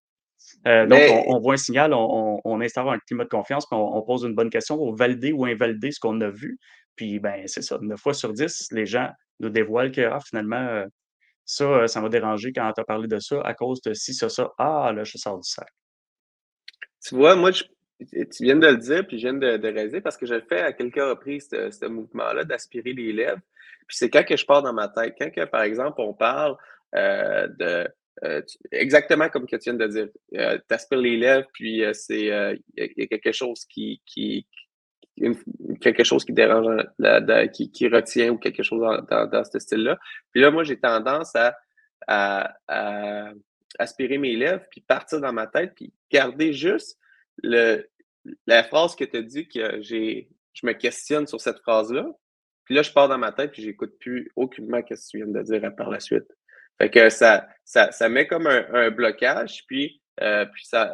[0.66, 4.24] Euh, donc, on, voit un signal, on, instaure un climat de confiance, puis on, pose
[4.24, 6.58] une bonne question pour valider ou invalider ce qu'on a vu.
[6.96, 10.56] Puis, ben, c'est ça, 9 fois sur 10, les gens nous dévoilent que ah, finalement,
[10.56, 10.84] euh,
[11.44, 14.14] ça, euh, ça m'a dérangé quand tu as parlé de ça à cause de si,
[14.14, 14.50] ça, ça.
[14.58, 15.68] Ah, là, je sors du sac.
[17.06, 17.66] Tu vois, moi, tu
[18.40, 20.61] viens de le dire, puis je viens de, de réaliser parce que je le fais
[20.61, 23.40] à quelques reprises, ce, mouvement-là, d'aspirer les lèvres.
[23.87, 25.14] Puis c'est quand que je pars dans ma tête.
[25.18, 26.56] Quand, que, par exemple, on parle
[26.92, 27.88] de
[28.24, 30.09] euh, exactement comme que tu viens de dire.
[30.35, 32.26] Euh, tu aspires les lèvres, puis euh, c'est
[32.76, 34.46] il y, a quelque chose qui, qui
[35.81, 36.85] quelque chose qui dérange,
[37.52, 39.98] qui, qui, retient ou quelque chose dans, dans, ce style-là.
[40.31, 41.57] Puis là, moi, j'ai tendance à,
[42.07, 43.33] à,
[43.78, 46.98] aspirer mes lèvres, puis partir dans ma tête, puis garder juste
[47.42, 47.85] le,
[48.46, 52.07] la phrase que tu as dit que j'ai, je me questionne sur cette phrase-là.
[52.64, 55.26] Puis là, je pars dans ma tête, puis j'écoute plus aucunement ce que tu viens
[55.26, 56.28] de dire par la suite.
[56.81, 60.93] Fait que ça, ça, ça met comme un, blocage, puis, euh, puis, ça,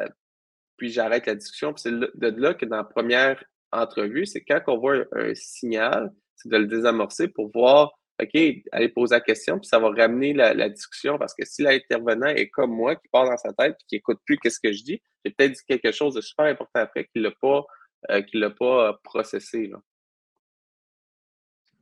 [0.77, 1.73] puis j'arrête la discussion.
[1.73, 6.11] Puis c'est de là que dans la première entrevue, c'est quand on voit un, signal,
[6.35, 10.33] c'est de le désamorcer pour voir, OK, aller poser la question, puis ça va ramener
[10.33, 13.85] la, discussion parce que si l'intervenant est comme moi, qui part dans sa tête puis
[13.87, 16.79] qui écoute plus qu'est-ce que je dis, j'ai peut-être dit quelque chose de super important
[16.79, 17.63] après qu'il l'a pas,
[18.11, 19.67] euh, qu'il l'a pas processé.
[19.67, 19.77] Là.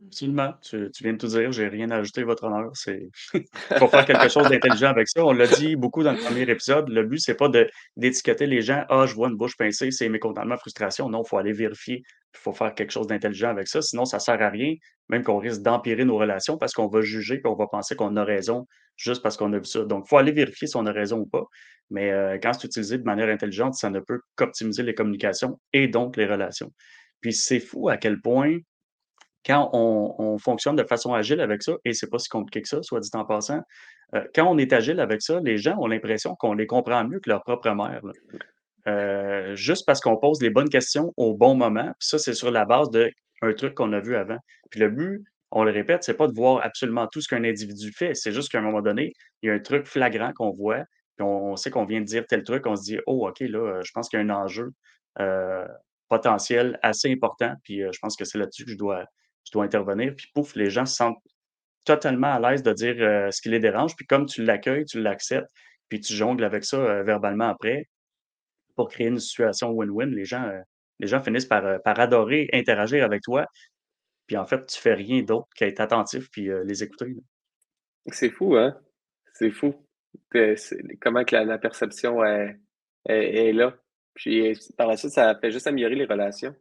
[0.07, 0.53] Absolument.
[0.61, 2.71] Tu, viens de tout dire, j'ai rien à ajouter, votre honneur.
[2.73, 3.09] C'est
[3.77, 5.23] faut faire quelque chose d'intelligent avec ça.
[5.23, 6.89] On l'a dit beaucoup dans le premier épisode.
[6.89, 7.49] Le but, c'est pas
[7.95, 8.83] d'étiqueter les gens.
[8.89, 11.09] Ah, je vois une bouche pincée, c'est mécontentement, frustration.
[11.09, 12.03] Non, il faut aller vérifier.
[12.35, 13.81] Il faut faire quelque chose d'intelligent avec ça.
[13.81, 14.73] Sinon, ça sert à rien,
[15.09, 18.15] même qu'on risque d'empirer nos relations parce qu'on va juger et on va penser qu'on
[18.15, 19.83] a raison juste parce qu'on a vu ça.
[19.85, 21.45] Donc, il faut aller vérifier si on a raison ou pas.
[21.89, 25.87] Mais euh, quand c'est utilisé de manière intelligente, ça ne peut qu'optimiser les communications et
[25.87, 26.71] donc les relations.
[27.21, 28.57] Puis c'est fou à quel point
[29.45, 32.81] quand on, fonctionne de façon agile avec ça, et c'est pas si compliqué que ça,
[32.81, 33.61] soit dit en passant,
[34.15, 37.19] euh, quand on est agile avec ça, les gens ont l'impression qu'on les comprend mieux
[37.19, 38.01] que leur propre mère.
[38.87, 42.65] Euh, juste parce qu'on pose les bonnes questions au bon moment, ça, c'est sur la
[42.65, 44.37] base d'un truc qu'on a vu avant.
[44.69, 47.91] Puis le but, on le répète, c'est pas de voir absolument tout ce qu'un individu
[47.91, 50.83] fait, c'est juste qu'à un moment donné, il y a un truc flagrant qu'on voit,
[51.15, 53.81] puis on, sait qu'on vient de dire tel truc, on se dit, oh, OK, là,
[53.83, 54.71] je pense qu'il y a un enjeu
[55.19, 55.65] euh,
[56.09, 59.05] potentiel assez important, puis je pense que c'est là-dessus que je dois,
[59.45, 60.13] je dois intervenir.
[60.15, 61.21] Puis pouf, les gens se sentent
[61.85, 63.95] totalement à l'aise de dire euh, ce qui les dérange.
[63.95, 65.49] Puis comme tu l'accueilles, tu l'acceptes,
[65.89, 67.87] puis tu jongles avec ça euh, verbalement après
[68.75, 70.59] pour créer une situation win-win, les gens, euh,
[70.99, 73.45] les gens finissent par, par adorer interagir avec toi.
[74.25, 77.13] Puis en fait, tu fais rien d'autre qu'être attentif puis les écouter.
[78.07, 78.75] C'est fou, hein?
[79.33, 79.75] C'est fou.
[81.01, 83.75] comment que la, perception est, là?
[84.13, 86.55] Puis par la suite, ça fait juste améliorer les relations.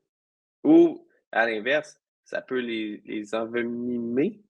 [0.65, 4.41] Ou, à l'inverse, ça peut les, les envenimer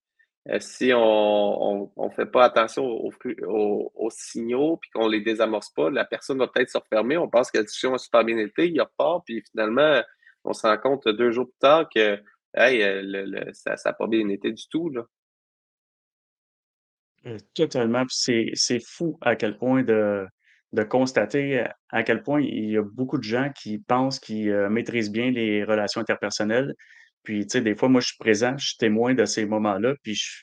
[0.49, 5.89] euh, si on ne fait pas attention aux, signaux puis qu'on ne les désamorce pas.
[5.91, 7.17] La personne va peut-être se refermer.
[7.17, 10.03] On pense que la discussion a super bien été, il repart, puis finalement,
[10.45, 12.21] on se rend compte deux jours plus tard que
[12.55, 14.91] hey, euh, ça n'a pas bien été du tout.
[14.91, 15.07] Là.
[17.27, 18.05] Euh, totalement.
[18.09, 20.27] C'est fou à quel point de,
[20.73, 25.13] de constater à quel point il y a beaucoup de gens qui pensent qu'ils maîtrisent
[25.13, 26.75] bien les relations interpersonnelles,
[27.23, 29.95] puis, tu sais, des fois, moi, je suis présent, je suis témoin de ces moments-là,
[30.03, 30.43] puis je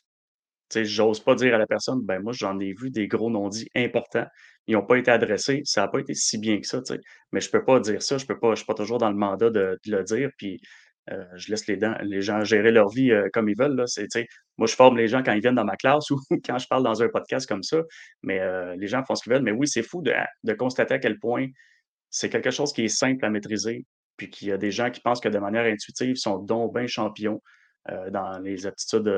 [0.72, 3.32] tu sais, j'ose pas dire à la personne: «Ben, moi, j'en ai vu des gros
[3.32, 4.28] non-dits importants,
[4.68, 7.00] ils n'ont pas été adressés, ça n'a pas été si bien que ça», tu sais.
[7.32, 9.16] Mais je peux pas dire ça, je peux pas je suis pas toujours dans le
[9.16, 10.62] mandat de le dire, puis,
[11.12, 13.76] euh, je laisse les, gens gérer leur vie euh, comme ils veulent.
[13.76, 13.86] Là.
[14.58, 16.84] moi, je forme les gens quand ils viennent dans ma classe ou quand je parle
[16.84, 17.82] dans un podcast comme ça,
[18.22, 19.44] mais euh, les gens font ce qu'ils veulent.
[19.44, 21.48] Mais oui, c'est fou de, constater à quel point
[22.10, 23.86] c'est quelque chose qui est simple à maîtriser,
[24.20, 26.76] puis qu'il y a des gens qui pensent que de manière intuitive, ils sont donc
[26.76, 27.42] bien champions
[28.12, 29.12] dans les aptitudes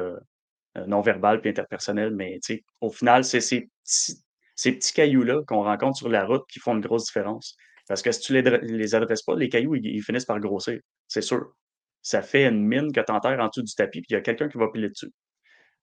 [0.88, 2.16] non verbales et interpersonnelles.
[2.16, 2.40] Mais
[2.80, 4.24] au final, c'est ces petits,
[4.56, 7.58] ces petits cailloux-là qu'on rencontre sur la route qui font une grosse différence.
[7.90, 11.22] Parce que si tu les, les adresses pas, les cailloux, ils finissent par grossir, c'est
[11.22, 11.54] sûr
[12.02, 14.22] ça fait une mine que tu enterres en dessous du tapis, puis il y a
[14.22, 15.12] quelqu'un qui va piler dessus.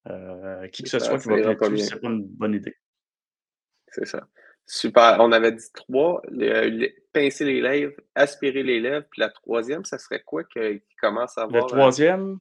[0.09, 2.75] Euh, qui que ce soit qui va piler dessus, c'est pas une bonne idée.
[3.89, 4.27] C'est ça.
[4.67, 5.17] Super.
[5.21, 6.21] On avait dit trois,
[7.21, 11.43] pincer les lèvres, aspirer les lèvres, puis la troisième, ça serait quoi qui commence à
[11.43, 11.61] avoir?
[11.61, 12.39] Le euh, troisième,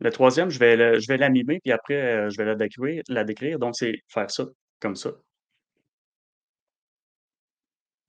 [0.00, 3.02] le troisième, je vais, je vais l'animer, puis après, euh, je vais la décrire.
[3.08, 3.58] La décrire.
[3.58, 4.46] Donc, c'est faire ça,
[4.80, 5.10] comme ça.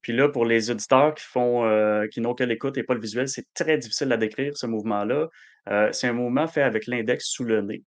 [0.02, 3.02] Puis là, pour les auditeurs qui font euh, qui n'ont que l'écoute et pas le
[3.02, 5.28] visuel, c'est très difficile à décrire ce mouvement-là.
[5.70, 7.84] Euh, c'est un mouvement fait avec l'index sous le nez.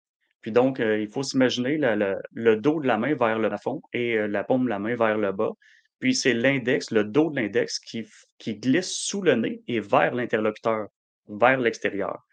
[0.40, 4.16] Puis donc, euh, il faut s'imaginer le dos de la main vers le fond et
[4.28, 5.50] la paume de la main vers le bas.
[5.98, 8.06] Puis c'est l'index, le dos de l'index qui,
[8.38, 10.88] qui glisse sous le nez et vers l'interlocuteur,
[11.28, 12.26] vers l'extérieur.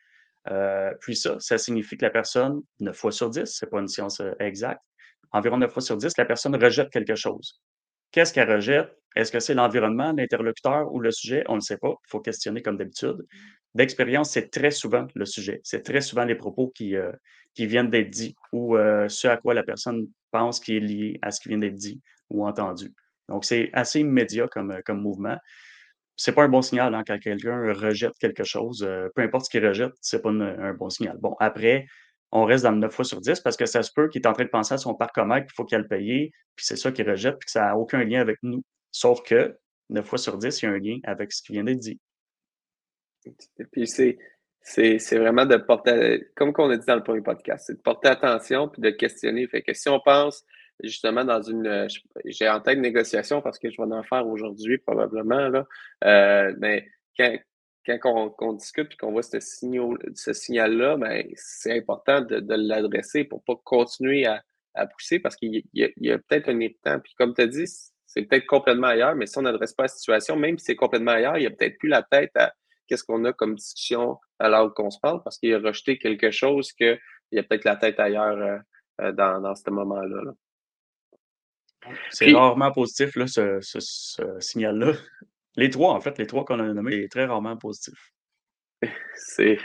[0.99, 4.21] puis ça, ça signifie que la personne, 9 fois sur 10, c'est pas une science
[4.39, 4.81] exacte,
[5.31, 7.61] environ 9 fois sur 10, la personne rejette quelque chose.
[8.13, 8.95] Qu'est-ce qu'elle rejette?
[9.15, 11.43] Est-ce que c'est l'environnement, l'interlocuteur ou le sujet?
[11.47, 11.89] On ne sait pas.
[11.89, 13.17] Il faut questionner comme d'habitude.
[13.73, 15.61] D'expérience, c'est très souvent le sujet.
[15.63, 17.11] C'est très souvent les propos qui, euh,
[17.55, 21.17] qui viennent d'être dits ou euh, ce à quoi la personne pense qui est lié
[21.23, 22.93] à ce qui vient d'être dit ou entendu.
[23.29, 25.37] Donc, c'est assez immédiat comme, euh, comme mouvement.
[26.15, 28.87] C'est pas un bon signal hein, quand quelqu'un rejette quelque chose.
[29.15, 31.17] peu importe ce qu'il rejette, c'est pas un bon signal.
[31.19, 31.87] Bon, après,
[32.35, 34.27] on reste dans le 9 fois sur 10 parce que ça se peut qu'il est
[34.27, 36.91] en train de penser à son parcomètre, qu'il faut qu'il le payer, puis c'est ça
[36.91, 38.63] qu'il rejette, puis que ça n'a aucun lien avec nous.
[38.91, 39.55] Sauf que
[39.89, 41.99] 9 fois sur 10, il y a un lien avec ce qui vient d'être dit.
[43.71, 44.17] Puis c'est,
[44.61, 48.09] c'est, vraiment de porter, comme on a dit dans le premier podcast, c'est de porter
[48.09, 49.47] attention puis de questionner.
[49.47, 50.43] Fait que si on pense
[50.81, 51.87] justement dans une.
[52.25, 55.67] J'ai en tête négociation parce que je vais en faire aujourd'hui probablement, là.
[56.03, 57.37] Euh, mais quand,
[57.85, 63.43] quand on, discute et qu'on voit ce, ce signal-là, ben, c'est important de, l'adresser pour
[63.47, 64.43] ne pas continuer à,
[64.87, 66.99] pousser parce qu'il y a, peut-être un irritant.
[66.99, 67.65] Puis comme tu as dit,
[68.05, 71.11] c'est peut-être complètement ailleurs, mais si on n'adresse pas la situation, même si c'est complètement
[71.11, 72.53] ailleurs, il n'y a peut-être plus la tête à
[72.87, 76.71] qu'est-ce qu'on a comme discussion alors qu'on se parle parce qu'il a rejeté quelque chose
[76.73, 76.99] qu'il
[77.31, 78.57] y a peut-être la tête ailleurs euh,
[79.01, 80.33] euh, dans, ce moment-là.
[82.09, 83.59] C'est rarement positif, ce
[84.39, 84.93] signal-là.
[85.55, 88.13] Les trois, en fait, les trois qu'on a nommés, est très rarement positif.
[89.15, 89.57] C'est.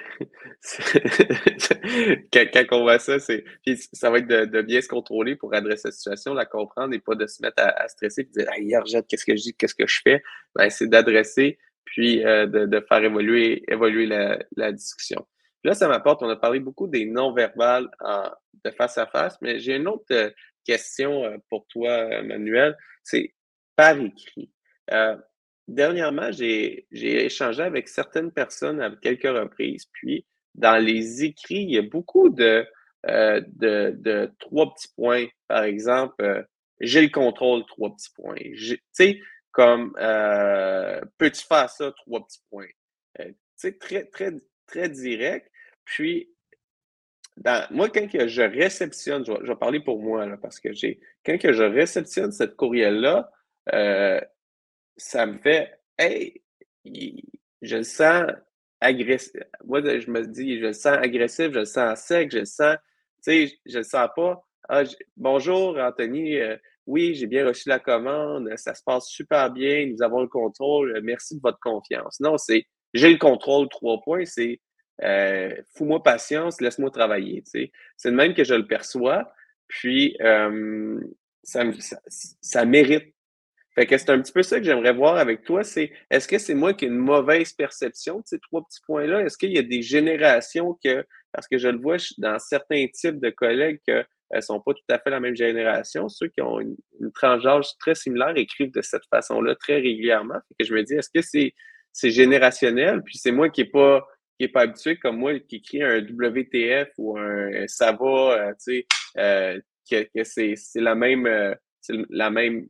[2.33, 3.45] quand, on voit ça, c'est.
[3.93, 7.15] ça va être de, bien se contrôler pour adresser la situation, la comprendre et pas
[7.15, 9.75] de se mettre à, stresser et de dire hier, jette, qu'est-ce que je dis, qu'est-ce
[9.75, 10.23] que je fais?
[10.55, 15.27] Ben, c'est d'adresser puis euh, de, faire évoluer, évoluer la, discussion.
[15.65, 17.89] là, ça m'apporte, on a parlé beaucoup des non-verbales
[18.65, 20.31] de face à face, mais j'ai une autre euh,
[20.69, 22.77] question euh, pour toi, Manuel.
[23.03, 23.35] C'est
[23.77, 24.51] par écrit
[25.69, 29.87] dernièrement, j'ai échangé avec certaines personnes à quelques reprises.
[29.93, 32.67] Puis, dans les écrits, il y a beaucoup de,
[33.07, 35.27] euh, de, trois petits points.
[35.47, 36.43] Par exemple, euh,
[36.81, 38.37] j'ai le contrôle, trois petits points.
[38.37, 39.21] Tu sais,
[39.53, 42.67] comme euh, peux-tu faire ça, trois petits points?
[43.19, 44.33] tu sais, très, très,
[44.67, 45.51] très direct.
[45.85, 46.31] Puis,
[47.71, 51.39] moi, quand que je réceptionne, je vais, parler pour moi, là, parce que j'ai, quand
[51.39, 53.31] que je réceptionne cette courriel-là,
[54.97, 56.43] ça me fait, hey,
[57.63, 58.25] je le sens
[58.81, 59.41] agressif.
[59.65, 62.77] Moi, je me dis, je le sens agressif, je le sens sec, je le sens,
[63.23, 64.43] tu sais, je le sens pas.
[64.69, 64.83] Ah,
[65.17, 66.37] bonjour, Anthony.
[66.37, 68.51] Euh, oui, j'ai bien reçu la commande.
[68.57, 69.87] Ça se passe super bien.
[69.87, 71.01] Nous avons le contrôle.
[71.03, 72.21] Merci de votre confiance.
[72.21, 74.25] Non, c'est j'ai le contrôle, trois points.
[74.25, 74.61] C'est
[75.03, 77.43] euh, fous-moi patience, laisse-moi travailler.
[77.45, 77.71] C'est
[78.05, 79.33] le même que je le perçois.
[79.69, 81.01] Puis, euh,
[81.43, 81.65] ça,
[82.41, 83.15] ça, mérite
[83.79, 86.39] fait que c'est un petit peu ça que j'aimerais voir avec toi, c'est est-ce que
[86.39, 89.21] c'est moi qui ai une mauvaise perception de ces trois petits points-là?
[89.21, 93.21] Est-ce qu'il y a des générations que, parce que je le vois dans certains types
[93.21, 96.59] de collègues qui ne sont pas tout à fait la même génération, ceux qui ont
[96.59, 96.75] une,
[97.15, 100.41] tranche d'âge très similaire écrivent de cette façon-là très régulièrement.
[100.49, 101.55] Fait que je me dis, est-ce que c'est
[101.93, 103.03] c'est générationnel?
[103.05, 104.05] Puis c'est moi qui n'ai pas
[104.39, 108.53] qui est pas habitué comme moi qui écrit un WTF ou un ça va, euh,
[108.53, 108.87] tu sais,
[109.19, 111.55] euh, que, c'est la même euh,
[112.11, 112.69] la même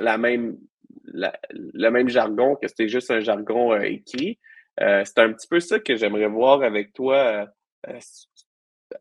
[0.00, 0.58] la même,
[1.04, 4.38] le même jargon, que c'était juste un jargon euh, écrit.
[4.80, 7.46] Euh, c'est un petit peu ça que j'aimerais voir avec toi.
[7.86, 7.98] Euh,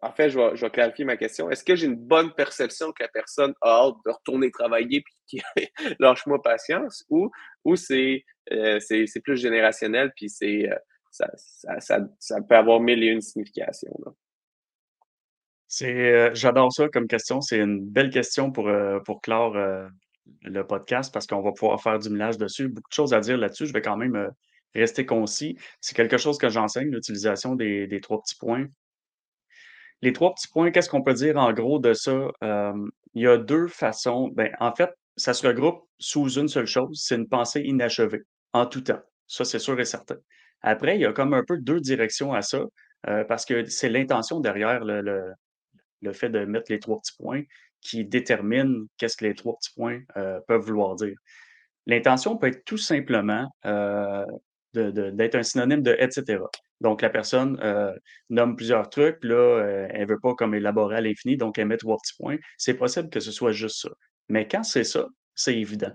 [0.02, 1.50] en fait, je vais, clarifier ma question.
[1.50, 5.42] Est-ce que j'ai une bonne perception que la personne a hâte de retourner travailler puis
[6.00, 7.32] lâche-moi patience ou,
[7.64, 8.24] ou c'est,
[8.80, 10.70] c'est, plus générationnel puis c'est,
[11.12, 13.98] ça, peut avoir mille et une significations.
[15.68, 17.42] C'est, j'adore ça comme question.
[17.42, 18.70] C'est une belle question pour,
[19.06, 19.56] pour clore
[20.44, 22.68] le podcast parce qu'on va pouvoir faire du millage dessus.
[22.68, 23.68] Beaucoup de choses à dire là-dessus.
[23.68, 24.32] Je vais quand même
[24.74, 25.58] rester concis.
[25.82, 28.68] C'est quelque chose que j'enseigne, l'utilisation des, des, trois petits points.
[30.02, 32.32] Les trois petits points, qu'est-ce qu'on peut dire en gros de ça?
[33.14, 34.30] il y a deux façons.
[34.30, 38.22] Ben, en fait, ça se regroupe sous une seule chose, c'est une pensée inachevée,
[38.54, 39.02] en tout temps.
[39.28, 40.16] Ça, c'est sûr et certain.
[40.62, 42.64] Après, il y a comme un peu deux directions à ça,
[43.28, 45.32] parce que c'est l'intention derrière le, le,
[46.02, 47.44] le, fait de mettre les trois petits points
[47.82, 50.02] qui détermine qu'est-ce que les trois petits points
[50.48, 51.16] peuvent vouloir dire.
[51.86, 53.48] L'intention peut être tout simplement
[54.74, 56.40] d'être un synonyme de etc.
[56.82, 57.94] Donc, la personne euh,
[58.30, 61.68] nomme plusieurs trucs, là, euh, elle ne veut pas comme élaborer à l'infini, donc elle
[61.68, 62.38] met trois petits points.
[62.58, 63.90] C'est possible que ce soit juste ça.
[64.30, 65.92] Mais quand c'est ça, c'est évident.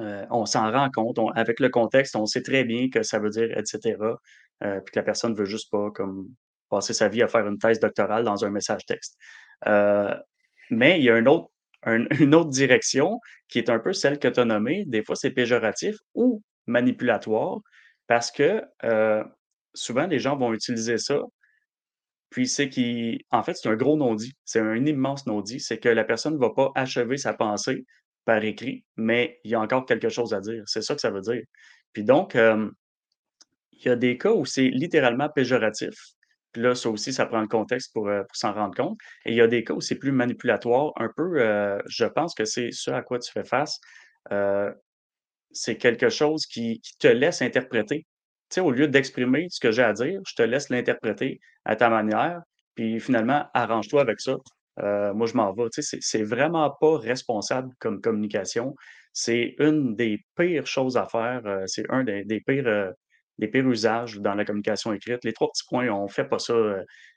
[0.00, 3.30] Euh, on s'en rend compte, avec le contexte, on sait très bien que ça veut
[3.30, 3.96] dire etc.
[4.60, 6.28] puis que la personne ne veut juste pas comme
[6.70, 9.16] passer sa vie à faire une thèse doctorale dans un message texte.
[10.70, 14.44] mais il y a une autre, direction qui est un peu celle que tu as
[14.44, 14.84] nommée.
[14.86, 17.58] Des fois, c'est péjoratif ou manipulatoire
[18.06, 18.62] parce que
[19.74, 21.20] souvent, les gens vont utiliser ça.
[22.30, 24.32] Puis c'est qui, en fait, c'est un gros non-dit.
[24.44, 25.60] C'est un immense non-dit.
[25.60, 27.84] C'est que la personne ne va pas achever sa pensée
[28.24, 30.62] par écrit, mais il y a encore quelque chose à dire.
[30.66, 31.42] C'est ça que ça veut dire.
[31.92, 35.94] Puis donc, il y a des cas où c'est littéralement péjoratif.
[36.52, 38.98] Puis là, ça aussi, ça prend le contexte pour, s'en rendre compte.
[39.26, 40.92] Et il y a des cas où c'est plus manipulatoire.
[40.96, 41.38] Un peu,
[41.86, 43.78] je pense que c'est ce à quoi tu fais face.
[45.52, 48.06] c'est quelque chose qui, te laisse interpréter
[48.60, 52.40] au lieu d'exprimer ce que j'ai à dire, je te laisse l'interpréter à ta manière,
[52.74, 54.36] puis finalement, arrange-toi avec ça.
[54.80, 55.68] Euh, moi, je m'en vais.
[55.70, 58.74] Tu c'est vraiment pas responsable comme communication.
[59.12, 61.42] C'est une des pires choses à faire.
[61.46, 62.90] Euh, c'est un des, pires, euh,
[63.38, 65.24] des pires usages dans la communication écrite.
[65.24, 66.54] Les trois petits points, on fait pas ça.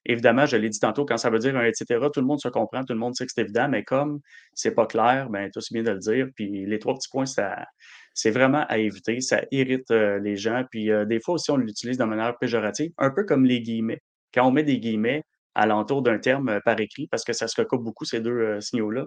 [0.05, 2.49] évidemment, je l'ai dit tantôt, quand ça veut dire un etc., tout le monde se
[2.49, 4.19] comprend, tout le monde sait que c'est évident, mais comme
[4.53, 6.27] c'est pas clair, ben, aussi bien de le dire.
[6.35, 7.65] Puis les trois petits points, ça,
[8.13, 9.21] c'est vraiment à éviter.
[9.21, 10.63] Ça irrite les gens.
[10.69, 14.01] Puis des fois aussi, on l'utilise de manière péjorative, un peu comme les guillemets.
[14.33, 15.23] Quand on met des guillemets
[15.57, 19.05] alentour d'un terme euh, par écrit, parce que ça se recoupe beaucoup ces deux signaux-là,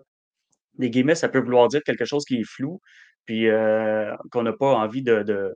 [0.78, 2.80] les guillemets, ça peut vouloir dire quelque chose qui est flou,
[3.26, 3.46] puis
[4.30, 5.54] qu'on n'a pas envie de,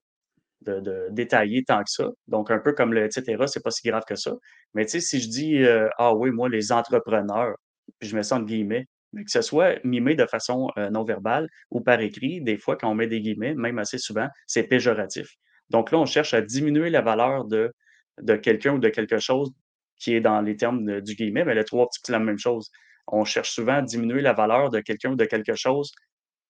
[1.10, 2.08] détailler tant que ça.
[2.26, 4.32] Donc, un peu comme le etc., c'est pas si grave que ça.
[4.74, 5.64] Mais tu sais, si je dis
[5.98, 7.54] Ah oui, moi, les entrepreneurs,
[7.98, 11.80] puis je mets ça en guillemets, que ce soit mimé de façon non verbale ou
[11.80, 15.28] par écrit, des fois, quand on met des guillemets, même assez souvent, c'est péjoratif.
[15.70, 19.52] Donc là, on cherche à diminuer la valeur de quelqu'un ou de quelque chose
[19.98, 22.70] qui est dans les termes du guillemet, mais les trois petits, c'est la même chose.
[23.06, 25.92] On cherche souvent à diminuer la valeur de quelqu'un ou de quelque chose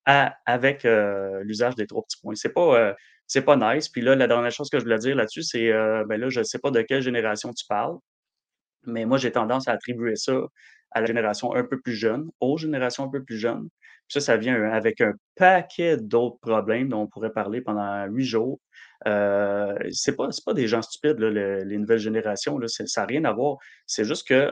[0.06, 2.34] avec l'usage des trois petits points.
[2.34, 2.94] C'est pas,
[3.26, 3.88] c'est pas nice.
[3.88, 6.44] Puis là, la dernière chose que je voulais dire là-dessus, c'est, ben là, je ne
[6.44, 7.96] sais pas de quelle génération tu parles,
[8.86, 10.34] mais moi, j'ai tendance à attribuer ça
[10.90, 13.68] à la génération un peu plus jeune, aux générations un peu plus jeunes.
[14.08, 18.60] ça, ça vient avec un paquet d'autres problèmes dont on pourrait parler pendant huit jours.
[19.06, 23.58] Euh, c'est pas, pas des gens stupides, les nouvelles générations, ça n'a rien à voir.
[23.86, 24.50] C'est juste que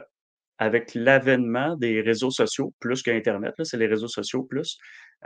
[0.59, 4.79] avec l'avènement des réseaux sociaux, plus qu'Internet, c'est les réseaux sociaux plus,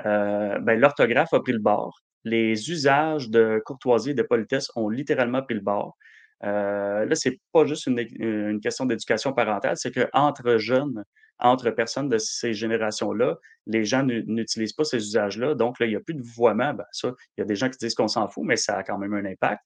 [0.06, 2.00] euh, ben, l'orthographe a pris le bord.
[2.24, 5.96] Les usages de courtoisie et de politesse ont littéralement pris le bord.
[6.44, 11.04] Euh, là, c'est pas juste une, question d'éducation parentale, c'est qu'entre jeunes,
[11.38, 15.54] entre personnes de ces générations-là, les gens n'utilisent pas ces usages-là.
[15.54, 16.72] Donc, là, il n'y a plus de vouvoiement.
[16.72, 18.82] Ben, ça, il y a des gens qui disent qu'on s'en fout, mais ça a
[18.82, 19.62] quand même un impact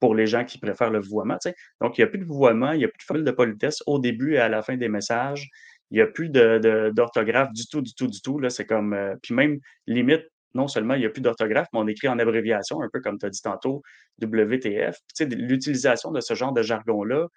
[0.00, 1.36] pour les gens qui préfèrent le vouvoiement.
[1.80, 3.82] Donc, il n'y a plus de vouvoiement, il n'y a plus de formule de politesse
[3.86, 5.48] au début et à la fin des messages.
[5.90, 8.40] Il n'y a plus d'orthographe du tout, du tout, du tout.
[8.48, 8.92] C'est comme.
[8.92, 12.18] Euh, puis même, limite, non seulement il n'y a plus d'orthographe, mais on écrit en
[12.18, 13.82] abréviation, un peu comme tu as dit tantôt,
[14.22, 14.96] WTF.
[15.20, 17.28] L'utilisation de ce genre de jargon-là,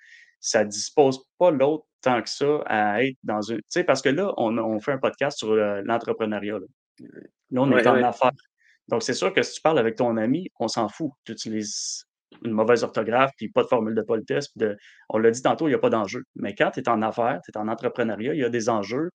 [0.42, 3.62] ça ne dispose pas l'autre tant que ça à être dans une.
[3.86, 6.60] Parce que là, on, fait un podcast sur l'entrepreneuriat.
[6.60, 7.12] Là.
[7.56, 8.32] on est en affaires.
[8.88, 11.12] Donc, c'est sûr que si tu parles avec ton ami, on s'en fout.
[11.24, 12.06] Tu utilises
[12.44, 14.56] une mauvaise orthographe, puis pas de formule de politesse.
[14.58, 14.76] De...
[15.10, 16.24] On l'a dit tantôt, il n'y a pas d'enjeu.
[16.36, 19.12] Mais quand tu es en affaires, tu es en entrepreneuriat, il y a des enjeux.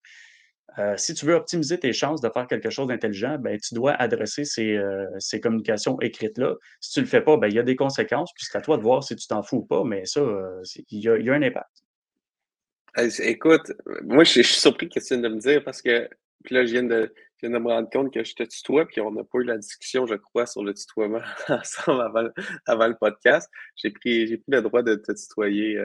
[0.78, 3.92] Euh, si tu veux optimiser tes chances de faire quelque chose d'intelligent, ben, tu dois
[3.92, 6.54] adresser ces, euh, ces communications écrites-là.
[6.80, 8.60] Si tu ne le fais pas, ben, il y a des conséquences, puis c'est à
[8.60, 11.32] toi de voir si tu t'en fous ou pas, mais ça, euh, il y, a
[11.32, 11.84] un impact.
[13.20, 13.72] Écoute,
[14.04, 16.08] moi, je, suis surpris que tu viens de me dire parce que
[16.44, 17.12] puis là, je viens, de,
[17.42, 20.14] me rendre compte que je te tutoie, puis on n'a pas eu la discussion, je
[20.14, 22.32] crois, sur le tutoiement ensemble
[22.66, 23.50] avant, le podcast.
[23.74, 25.84] J'ai pris, j'ai pris le droit de te tutoyer.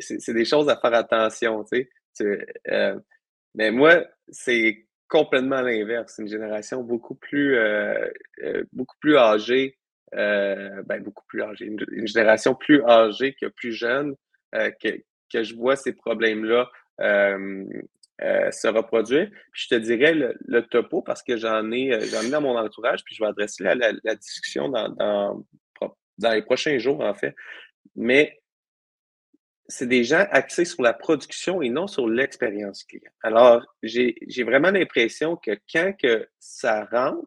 [0.00, 2.96] C'est des choses à faire attention, tu sais.
[3.54, 6.14] Mais moi, c'est complètement l'inverse.
[6.16, 8.08] C'est une génération beaucoup plus, euh,
[8.42, 9.78] euh, beaucoup plus âgée
[10.12, 14.14] ben, beaucoup plus âgée, une, génération plus âgée que plus jeune,
[14.52, 15.02] que,
[15.32, 19.28] que je vois ces problèmes-là se reproduire.
[19.52, 23.16] Je te dirais le, topo parce que j'en ai, j'en ai dans mon entourage, puis
[23.16, 25.44] je vais adresser la, la, discussion dans, dans,
[26.18, 27.34] dans, les prochains jours, en fait.
[27.96, 28.40] Mais
[29.66, 33.10] c'est des gens axés sur la production et non sur l'expérience client.
[33.22, 37.26] Alors, j'ai vraiment l'impression que quand que ça rentre,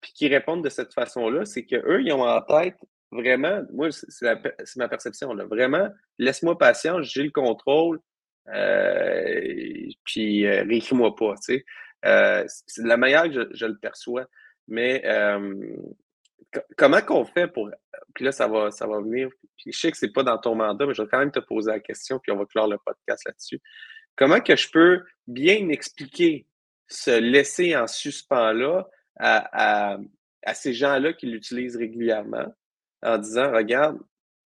[0.00, 2.76] puis qu'ils répondent de cette façon-là, c'est qu'eux, ils ont en tête
[3.10, 8.00] vraiment, moi, c'est ma perception, là, vraiment, laisse-moi patience, j'ai le contrôle,
[8.48, 11.64] euh, puis euh, moi pas, tu sais.
[12.04, 14.26] Euh, c'est la manière que je, le perçois.
[14.68, 15.76] Mais euh,
[16.76, 17.70] comment qu'on fait pour.
[18.14, 19.28] Puis là, ça va, ça va venir.
[19.56, 21.40] Puis je sais que c'est pas dans ton mandat, mais je vais quand même te
[21.40, 23.60] poser la question, puis on va clore le podcast là-dessus.
[24.16, 26.46] Comment que je peux bien expliquer
[26.88, 29.98] ce laisser en suspens-là à,
[30.44, 32.46] à, ces gens-là qui l'utilisent régulièrement
[33.02, 33.98] en disant regarde,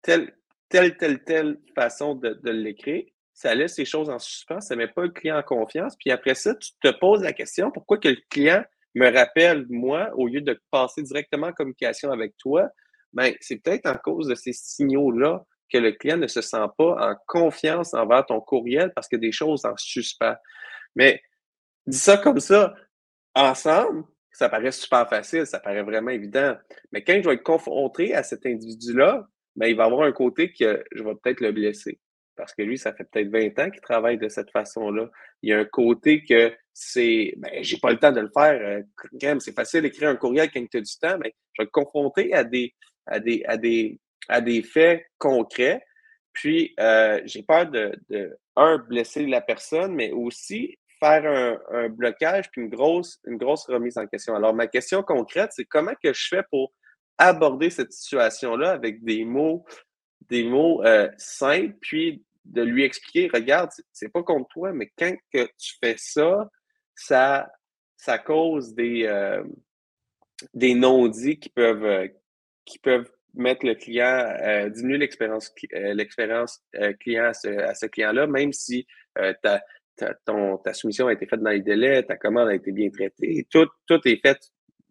[0.03, 0.32] telle,
[0.68, 4.80] telle, telle, telle façon de, de l'écrire, ça laisse les choses en suspens, ça ne
[4.80, 5.96] met pas le client en confiance.
[5.96, 8.64] Puis après ça, tu te poses la question pourquoi que le client
[8.95, 12.68] me rappelle, moi, au lieu de passer directement en communication avec toi,
[13.12, 17.11] ben, c'est peut-être en cause de ces signaux-là que le client ne se sent pas
[17.11, 20.36] en confiance envers ton courriel parce a des choses en suspens.
[20.97, 21.20] Mais
[21.86, 22.74] dis ça comme ça,
[23.34, 26.57] ensemble, ça paraît super facile, ça paraît vraiment évident.
[26.93, 29.26] Mais quand je vais être confronté à cet individu-là,
[29.57, 31.99] ben, il va avoir un côté que je vais peut-être le blesser
[32.39, 35.11] parce que lui, ça fait peut-être 20 ans qu'il travaille de cette façon-là.
[35.43, 38.84] Il y a un côté que c'est, ben, j'ai pas le temps de le faire.
[39.20, 41.70] Euh, c'est facile d'écrire un courriel quand tu as du temps, mais je vais le
[41.70, 42.72] confronter à des,
[43.07, 45.84] à des, à des, à des faits concrets.
[46.32, 47.93] Puis, euh, j'ai peur de,
[48.55, 53.66] un, blesser la personne, mais aussi faire un, un, blocage puis une grosse, une grosse
[53.66, 54.36] remise en question.
[54.36, 56.72] Alors, ma question concrète, c'est comment que je fais pour
[57.18, 59.64] aborder cette situation-là avec des mots,
[60.28, 65.14] des mots euh, simples, puis de lui expliquer, regarde, c'est pas contre toi, mais quand
[65.32, 66.49] tu fais ça,
[66.94, 67.51] ça,
[67.96, 69.44] ça cause des, euh,
[70.55, 72.09] des non-dits qui peuvent, euh,
[72.64, 76.64] qui peuvent mettre le client, euh, diminuer l'expérience l'expérience
[77.01, 77.34] client à
[77.74, 78.86] ce, client-là, même si
[79.42, 79.62] ta,
[79.96, 80.14] ta,
[80.64, 83.68] ta soumission a été faite dans les délais, ta commande a été bien traitée, tout,
[83.86, 84.38] tout est fait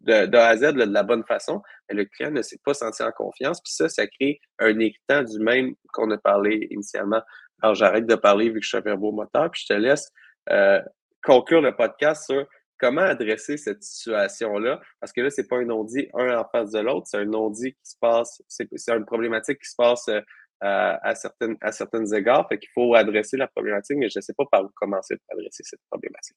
[0.00, 3.02] de, A à Z de la bonne façon, mais le client ne s'est pas senti
[3.02, 3.60] en confiance.
[3.60, 7.22] Puis ça, ça crée un écran du même qu'on a parlé initialement.
[7.62, 10.10] Alors, j'arrête de parler vu que je suis un beau moteur, puis je te laisse
[10.50, 10.80] euh,
[11.22, 12.46] conclure le podcast sur
[12.78, 14.80] comment adresser cette situation-là.
[15.00, 17.72] Parce que là, c'est pas un non-dit un en face de l'autre, c'est un non-dit
[17.72, 20.20] qui se passe, c'est une problématique qui se passe euh,
[20.60, 22.48] à, certaines, à certaines égards.
[22.48, 25.38] Fait qu'il faut adresser la problématique, mais je ne sais pas par où commencer pour
[25.38, 26.36] adresser cette problématique.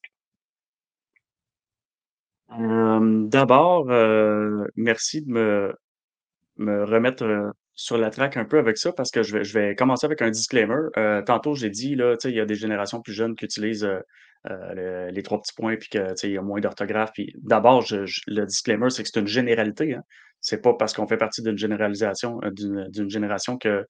[3.30, 5.74] D'abord, euh, merci de me,
[6.58, 10.22] me remettre sur la traque un peu avec ça parce que je vais, commencer avec
[10.22, 10.88] un disclaimer.
[10.96, 13.98] Euh, tantôt, j'ai dit, là, il y a des générations plus jeunes qui utilisent euh,
[14.48, 17.10] euh, les trois petits points puis qu'il y a moins d'orthographe.
[17.38, 19.94] D'abord, le disclaimer, c'est que c'est une généralité.
[19.94, 20.02] Hein.
[20.40, 23.84] C'est pas parce qu'on fait partie d'une généralisation, d'une génération que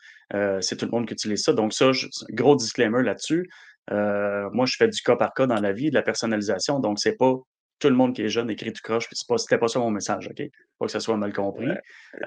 [0.61, 1.53] c'est tout le monde qui utilise ça.
[1.53, 1.91] Donc, ça,
[2.31, 3.49] gros disclaimer là-dessus.
[3.91, 6.79] moi, je fais du cas par cas dans la vie, de la personnalisation.
[6.79, 7.35] Donc, c'est pas
[7.83, 10.29] tout le monde qui est jeune écrit tout croche, puis c'était pas ça mon message,
[10.29, 10.41] OK?
[10.79, 11.69] Pas que ça soit mal compris.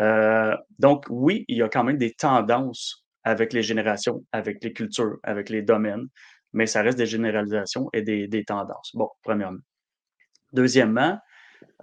[0.02, 4.74] Euh, donc, oui, il y a quand même des tendances avec les générations, avec les
[4.74, 6.08] cultures, avec les domaines,
[6.52, 8.92] mais ça reste des généralisations et des, tendances.
[8.94, 9.60] Bon, premièrement.
[10.52, 11.18] Deuxièmement,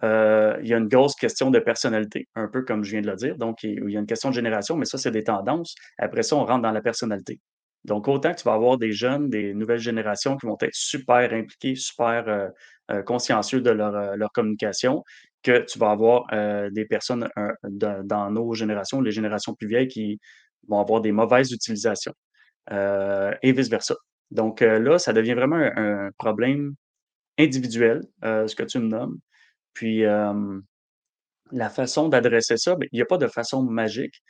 [0.05, 3.11] euh, il y a une grosse question de personnalité, un peu comme je viens de
[3.11, 3.39] le dire.
[3.39, 5.75] Donc, il y a une question de génération, mais ça, c'est des tendances.
[5.97, 7.41] Après ça, on rentre dans la personnalité.
[7.85, 11.33] Donc, autant que tu vas avoir des jeunes, des nouvelles générations qui vont être super
[11.33, 12.49] impliqués, super euh,
[12.91, 15.03] euh, consciencieux de euh, leur, communication,
[15.43, 16.27] que tu vas avoir
[16.71, 17.29] des personnes
[17.65, 20.21] dans nos générations, les générations plus vieilles, qui
[20.69, 22.15] vont avoir des mauvaises utilisations
[22.71, 23.97] et vice-versa.
[24.31, 26.75] Donc là, ça devient vraiment un, problème
[27.41, 29.19] individuel, ce que tu me nommes.
[29.75, 30.05] Puis
[31.51, 34.23] la façon d'adresser ça, ben, il n'y a pas de façon magique.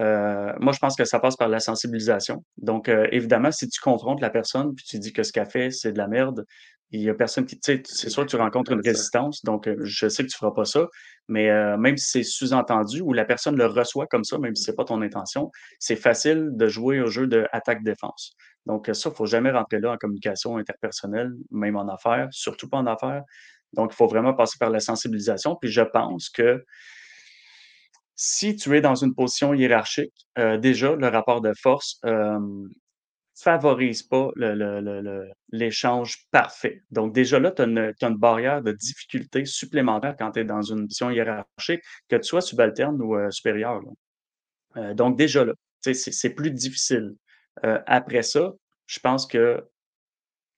[0.00, 2.44] Euh, moi, je pense que ça passe par la sensibilisation.
[2.58, 5.70] Donc, euh, évidemment, si tu confrontes la personne puis tu dis que ce qu'elle fait,
[5.70, 6.44] c'est de la merde,
[6.90, 7.58] il y a personne qui.
[7.58, 9.42] Tu sais, c'est sûr que tu rencontres une résistance.
[9.44, 10.86] Donc, euh, je sais que tu ne feras pas ça.
[11.28, 14.70] Mais même si c'est sous-entendu ou la personne le reçoit comme ça, même si ce
[14.70, 18.36] n'est pas ton intention, c'est facile de jouer au jeu de attaque-défense.
[18.64, 22.68] Donc, ça, il ne faut jamais rentrer là en communication interpersonnelle, même en affaires, surtout
[22.68, 23.24] pas en affaires.
[23.72, 25.56] Donc, il faut vraiment passer par la sensibilisation.
[25.56, 26.64] Puis, je pense que
[28.16, 32.00] si tu es dans une position hiérarchique, euh, déjà, le rapport de force,
[33.36, 34.30] favorise pas
[35.52, 36.82] l'échange parfait.
[36.90, 40.84] Donc, déjà là, tu as, une barrière de difficulté supplémentaire quand tu es dans une
[40.84, 43.80] mission hiérarchique, que tu sois subalterne ou euh, supérieur.
[44.76, 45.52] Euh, donc, déjà là,
[45.82, 47.14] c'est plus difficile.
[47.64, 48.52] Euh, après ça,
[48.86, 49.62] je pense que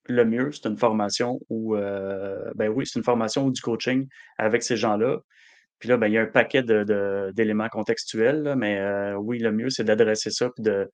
[0.04, 4.62] le mieux, c'est une formation ou, ben oui, c'est une formation ou du coaching avec
[4.62, 5.18] ces gens-là.
[5.78, 9.84] Puis là, ben, il y a un paquet d'éléments contextuels, mais oui, le mieux, c'est
[9.84, 10.90] d'adresser ça, puis de,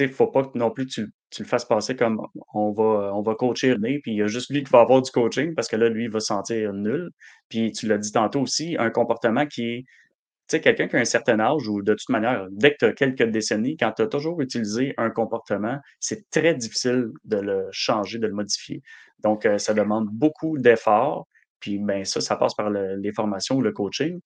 [0.00, 2.20] il ne faut pas non plus tu, tu, le fasses passer comme
[2.54, 5.02] on va, on va coacher René, puis il y a juste lui qui va avoir
[5.02, 7.10] du coaching parce que là, lui, il va se sentir nul.
[7.48, 9.84] Puis tu l'as dit tantôt aussi, un comportement qui est,
[10.48, 12.84] tu sais, quelqu'un qui a un certain âge ou de toute manière, dès que tu
[12.86, 17.68] as quelques décennies, quand tu as toujours utilisé un comportement, c'est très difficile de le
[17.70, 18.82] changer, de le modifier.
[19.20, 21.26] Donc, euh, ça demande beaucoup d'efforts.
[21.62, 24.20] Puis, ben, ça, ça passe par les formations ou le coaching.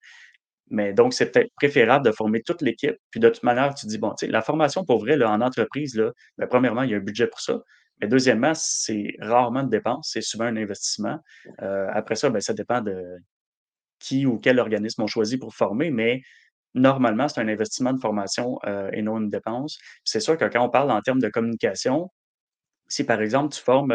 [0.70, 2.96] Mais donc, c'est peut-être préférable de former toute l'équipe.
[3.10, 5.40] Puis de toute manière, tu dis, bon, tu sais, la formation pour vrai, là, en
[5.40, 7.60] entreprise, là, ben, premièrement, il y a un budget pour ça.
[8.00, 11.18] Mais deuxièmement, c'est rarement de dépenses, c'est souvent un investissement.
[11.62, 13.00] Euh, après ça, ben, ça dépend de
[13.98, 16.20] qui ou quel organisme on choisit pour former, mais
[16.74, 19.78] normalement, c'est un investissement de formation euh, et non une dépense.
[20.04, 22.10] C'est sûr que quand on parle en termes de communication,
[22.88, 23.94] si par exemple tu formes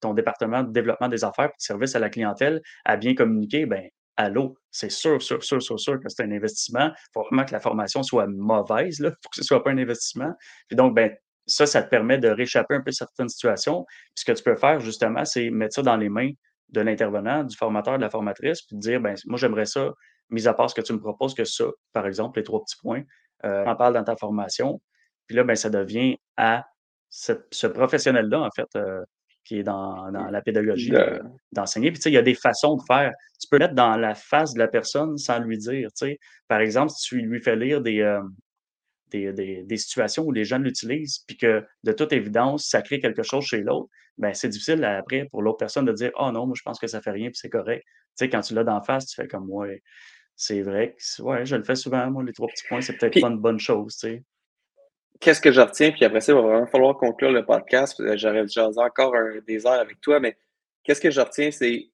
[0.00, 3.66] ton département de développement des affaires et de service à la clientèle à bien communiquer,
[3.66, 3.88] ben
[4.26, 6.90] l'eau, C'est sûr, sûr, sûr, sûr, sûr que c'est un investissement.
[6.92, 9.70] Il faut vraiment que la formation soit mauvaise là, pour que ce ne soit pas
[9.70, 10.32] un investissement.
[10.66, 11.14] Puis donc, ben,
[11.46, 13.84] ça, ça te permet de réchapper un peu certaines situations.
[13.86, 16.30] Puis ce que tu peux faire, justement, c'est mettre ça dans les mains
[16.70, 19.92] de l'intervenant, du formateur, de la formatrice, puis dire, ben, moi, j'aimerais ça,
[20.30, 22.76] mis à part ce que tu me proposes, que ça, par exemple, les trois petits
[22.82, 23.02] points,
[23.44, 24.80] euh, en parle dans ta formation.
[25.26, 26.66] Puis là, ben, ça devient à
[27.10, 29.02] ce, professionnel-là, en fait, euh,
[29.44, 31.20] qui est dans, la pédagogie, euh,
[31.52, 31.90] d'enseigner.
[31.90, 33.12] Puis, tu sais, il y a des façons de faire.
[33.40, 36.18] Tu peux mettre dans la face de la personne sans lui dire, tu sais.
[36.48, 38.20] Par exemple, si tu lui fais lire des, euh,
[39.10, 43.44] des, situations où les jeunes l'utilisent, puis que, de toute évidence, ça crée quelque chose
[43.44, 43.88] chez l'autre,
[44.18, 46.88] ben c'est difficile après pour l'autre personne de dire «Oh non, moi, je pense que
[46.88, 47.84] ça fait rien, puis c'est correct.»
[48.18, 49.80] Tu sais, quand tu l'as d'en face, tu fais comme «Ouais,
[50.34, 53.20] c'est vrai que, ouais, je le fais souvent, moi, les trois petits points, c'est peut-être
[53.20, 54.22] pas une bonne chose, tu sais.»
[55.20, 58.00] qu'est-ce que je retiens, puis après ça, il va vraiment falloir conclure le podcast.
[58.16, 59.14] J'aurais déjà encore
[59.46, 60.36] des heures avec toi, mais
[60.84, 61.90] qu'est-ce que je retiens, c'est,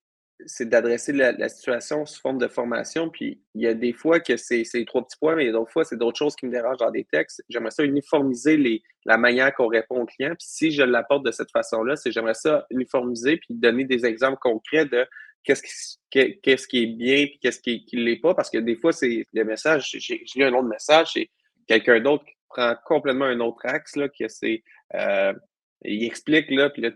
[0.46, 3.08] c'est d'adresser la, situation sous forme de formation.
[3.08, 5.52] Puis il y a des fois que c'est, trois petits points, mais il y a
[5.52, 7.42] d'autres fois, c'est d'autres choses qui me dérangent dans des textes.
[7.48, 10.34] J'aimerais ça uniformiser les, la manière qu'on répond aux clients.
[10.38, 14.38] Puis si je l'apporte de cette façon-là, c'est j'aimerais ça uniformiser puis donner des exemples
[14.40, 15.06] concrets de
[15.44, 18.34] qu'est-ce qui, qui est bien puis qu'est-ce qui ne l'est pas.
[18.34, 21.30] Parce que des fois, c'est le message, j'ai, j'ai lu un autre message, c'est
[21.66, 22.24] quelqu'un d'autre
[22.54, 24.62] prend complètement un autre axe, là, que c'est.
[24.94, 25.32] Euh,
[25.82, 26.90] il explique, là, puis là,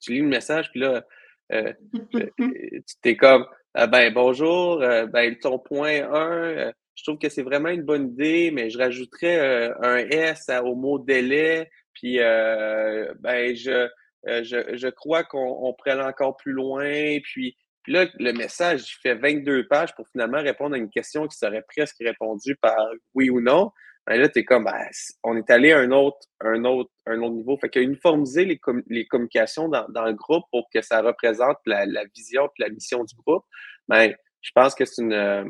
[0.00, 1.04] tu, lis le message, puis là,
[1.52, 1.72] euh,
[2.14, 7.42] euh, tu t'es comme, ah ben bonjour, ben ton point 1, je trouve que c'est
[7.42, 13.88] vraiment une bonne idée, mais je rajouterais un S au mot délai, puis ben je,
[14.26, 16.84] je, je crois qu'on pourrait aller encore plus loin,
[17.22, 21.26] puis, puis là, le message, il fait 22 pages pour finalement répondre à une question
[21.26, 22.76] qui serait presque répondue par
[23.14, 23.72] oui ou non.
[24.06, 24.78] Ben là, tu es comme, ben,
[25.22, 27.56] on est allé à un autre, un autre, un autre niveau.
[27.56, 32.04] Fait qu'uniformiser les, les communications dans, dans, le groupe pour que ça représente la, la
[32.14, 33.44] vision et la mission du groupe,
[33.88, 35.44] ben, je pense que c'est une, euh,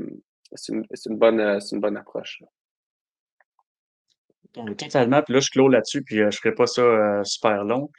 [0.69, 2.43] une, une, bonne, euh, une bonne approche.
[4.53, 5.21] Totalement.
[5.23, 7.91] Puis là, je clôt là-dessus, puis euh, je ne ferai pas ça super long.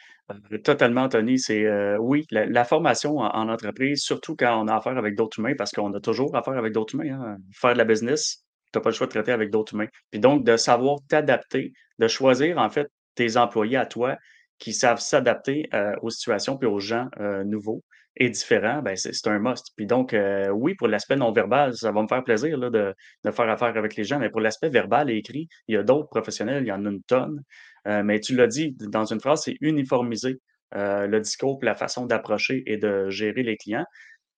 [0.63, 5.37] totalement, Anthony, c'est oui, la, formation en, entreprise, surtout quand on a affaire avec d'autres
[5.39, 7.19] humains, parce qu'on a toujours affaire avec d'autres humains.
[7.19, 7.37] Hein.
[7.53, 8.44] Faire de la business,
[8.77, 9.87] n'as pas le choix de traiter avec d'autres humains.
[10.11, 14.17] Puis donc, de savoir t'adapter, de choisir en fait tes employés à toi
[14.59, 17.83] qui savent s'adapter euh, aux situations puis aux gens euh, nouveaux
[18.17, 19.73] et différents, ben c'est un must.
[19.75, 22.95] Puis donc, euh, oui, pour l'aspect non-verbal, ça va me faire plaisir là, de,
[23.25, 25.83] de, faire affaire avec les gens, mais pour l'aspect verbal et écrit, il y a
[25.83, 27.41] d'autres professionnels, il y en a une tonne.
[27.85, 30.39] mais tu l'as dit dans une phrase, c'est uniformiser
[30.73, 33.85] le discours, la façon d'approcher et de gérer les clients.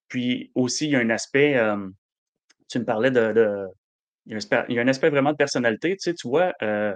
[0.07, 1.59] Puis aussi, il y a un aspect,
[2.69, 3.67] tu me parlais de,
[4.27, 5.95] il y, a un aspect, vraiment de personnalité.
[5.95, 6.93] Tu sais, vois, euh,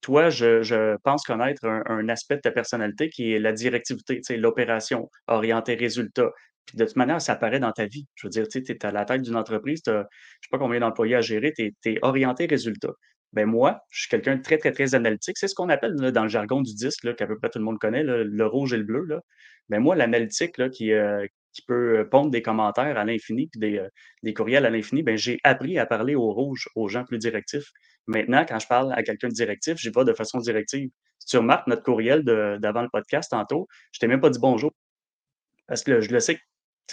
[0.00, 4.36] toi, je, pense connaître un, aspect de ta personnalité qui est la directivité, tu sais,
[4.36, 6.30] l'opération, orientée résultat.
[6.66, 8.06] Puis de toute manière, ça apparaît dans ta vie.
[8.14, 10.58] Je veux dire, tu es à la tête d'une entreprise, tu je ne sais pas
[10.58, 12.92] combien d'employés à gérer, tu es, orienté résultat.
[13.32, 15.38] Ben moi, je suis quelqu'un de très, très, très analytique.
[15.38, 17.78] C'est ce qu'on appelle dans le jargon du disque, qu'à peu près tout le monde
[17.78, 19.04] connaît, le rouge et le bleu.
[19.06, 19.20] Là.
[19.68, 23.86] Ben moi, l'analytique qui, euh, qui peut pondre des commentaires à l'infini puis des,
[24.22, 27.70] des, courriels à l'infini, ben, j'ai appris à parler au rouge, aux gens plus directifs.
[28.06, 30.88] Maintenant, quand je parle à quelqu'un de directif, j'y vais de façon directive.
[31.18, 34.72] Si tu remarques notre courriel d'avant le podcast tantôt, je t'ai même pas dit bonjour.
[35.68, 36.38] Parce que je le sais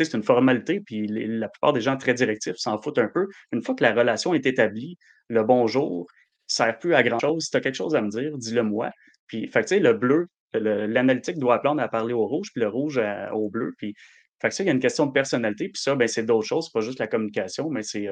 [0.06, 3.28] c'est une formalité, puis la plupart des gens très directifs s'en foutent un peu.
[3.52, 4.98] Une fois que la relation est établie,
[5.28, 6.06] le bonjour ne
[6.48, 7.46] sert plus à grand-chose.
[7.46, 8.92] Si tu as quelque chose à me dire, dis-le moi.
[9.28, 12.70] Puis, fait tu sais, le bleu, l'analytique doit apprendre à parler au rouge, puis le
[12.70, 13.00] rouge
[13.34, 13.74] au bleu.
[13.78, 13.94] Puis,
[14.42, 15.70] fait que ça, il y a une question de personnalité.
[15.70, 16.66] Puis ça, ben, c'est d'autres choses.
[16.66, 18.08] C'est pas juste la communication, mais c'est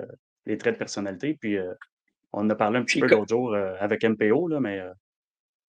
[0.46, 1.38] les traits de personnalité.
[1.40, 1.58] Puis,
[2.34, 4.82] on en a parlé un petit peu l'autre jour avec MPO, là, mais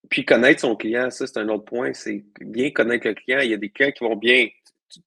[0.09, 1.93] puis connaître son client, ça, c'est un autre point.
[1.93, 3.41] C'est bien connaître le client.
[3.41, 4.49] Il y a des clients qui vont bien.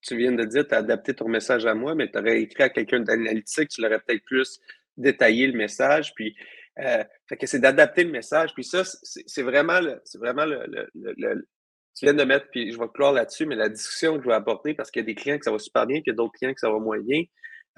[0.03, 2.63] Tu, viens de dire, tu as adapté ton message à moi, mais tu aurais écrit
[2.63, 4.59] à quelqu'un d'analytique, tu l'aurais peut-être plus
[4.95, 6.13] détaillé le message.
[6.13, 6.35] Puis,
[6.79, 8.53] euh, fait que c'est d'adapter le message.
[8.53, 11.47] Puis ça, c'est vraiment c'est vraiment le,
[11.95, 14.33] tu viens de mettre, puis je vais clore là-dessus, mais la discussion que je vais
[14.33, 16.13] apporter, parce qu'il y a des clients que ça va super bien, puis il y
[16.13, 17.23] a d'autres clients que ça va moins bien.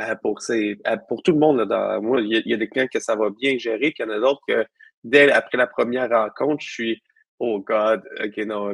[0.02, 0.76] Euh, pour, euh,
[1.08, 3.30] pour tout le monde, là, dans, moi, il y, a, des clients que ça va
[3.30, 4.66] bien gérer, puis il y en a d'autres que
[5.04, 7.04] dès après la première rencontre, je suis
[7.40, 8.74] Oh God, ok, non,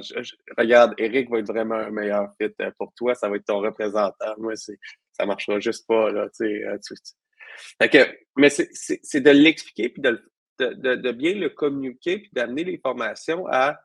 [0.58, 3.62] regarde, Eric va être vraiment un meilleur fit euh, pour toi, ça va être ton
[3.62, 4.36] représentant.
[4.38, 8.20] Moi, ça marchera juste pas, là, tu sais.
[8.38, 10.22] mais c'est de l'expliquer, puis de,
[10.60, 13.80] de, de, bien le communiquer, puis d'amener les formations à,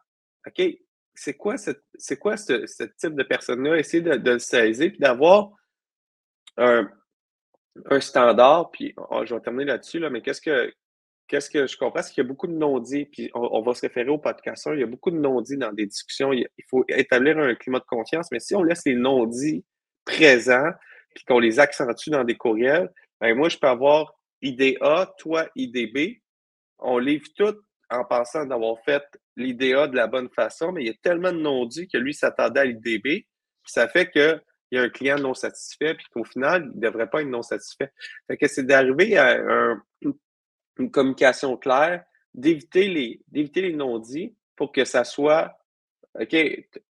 [0.46, 0.62] OK,
[1.14, 3.78] c'est quoi, c'est quoi ce, type de personne-là?
[3.78, 5.50] Essayer de, le saisir, puis d'avoir
[6.56, 6.88] un,
[7.90, 8.94] un standard, puis
[9.24, 10.72] je vais terminer là-dessus, là, mais qu'est-ce que
[11.26, 13.82] qu'est-ce que je comprends, c'est qu'il y a beaucoup de non-dits, puis on, va se
[13.82, 16.32] référer au podcast il y a beaucoup de non-dits dans des discussions.
[16.32, 19.64] Il, faut établir un climat de confiance, mais si on laisse les non-dits
[20.04, 20.70] présents,
[21.14, 25.48] puis qu'on les accentue dans des courriels, ben moi, je peux avoir idée A, toi,
[25.56, 26.20] idée B.
[26.78, 27.56] On livre tout
[27.99, 29.03] en pensant d'avoir fait
[29.36, 32.61] l'idée de la bonne façon, mais il y a tellement de non-dits que lui s'attendait
[32.61, 33.26] à l'idée B, puis
[33.66, 34.40] ça fait que
[34.70, 37.28] il y a un client non satisfait, puis qu'au final, il ne devrait pas être
[37.28, 37.92] non satisfait.
[38.26, 39.80] Fait que c'est d'arriver à un,
[40.78, 45.57] une communication claire, d'éviter les, les non-dits pour que ça soit
[46.20, 46.36] OK,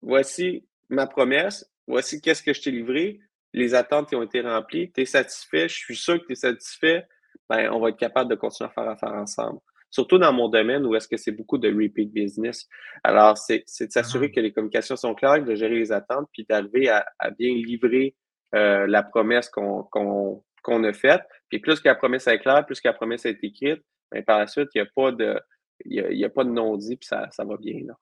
[0.03, 3.21] voici ma promesse, voici qu'est-ce que je t'ai livré,
[3.53, 6.37] les attentes qui ont été remplies, tu es satisfait, je suis sûr que tu es
[6.37, 7.07] satisfait,
[7.49, 9.61] ben, on va être capable de continuer à faire affaire ensemble.
[9.95, 12.69] Surtout dans mon domaine où est-ce que c'est beaucoup de repeat business.
[13.05, 14.35] Alors, c'est, de s'assurer ah.
[14.35, 17.07] que les communications sont claires, de gérer les attentes, puis d'arriver à,
[17.39, 18.17] bien livrer
[18.57, 20.35] euh, la promesse qu'on,
[20.67, 21.23] a faite.
[21.49, 24.25] Puis plus que la promesse est claire, plus que la promesse est écrite, mais ben,
[24.25, 25.41] par la suite, il n'y a pas de,
[25.85, 27.79] il a pas de non-dit, puis ça, ça va bien.
[27.87, 27.95] Là.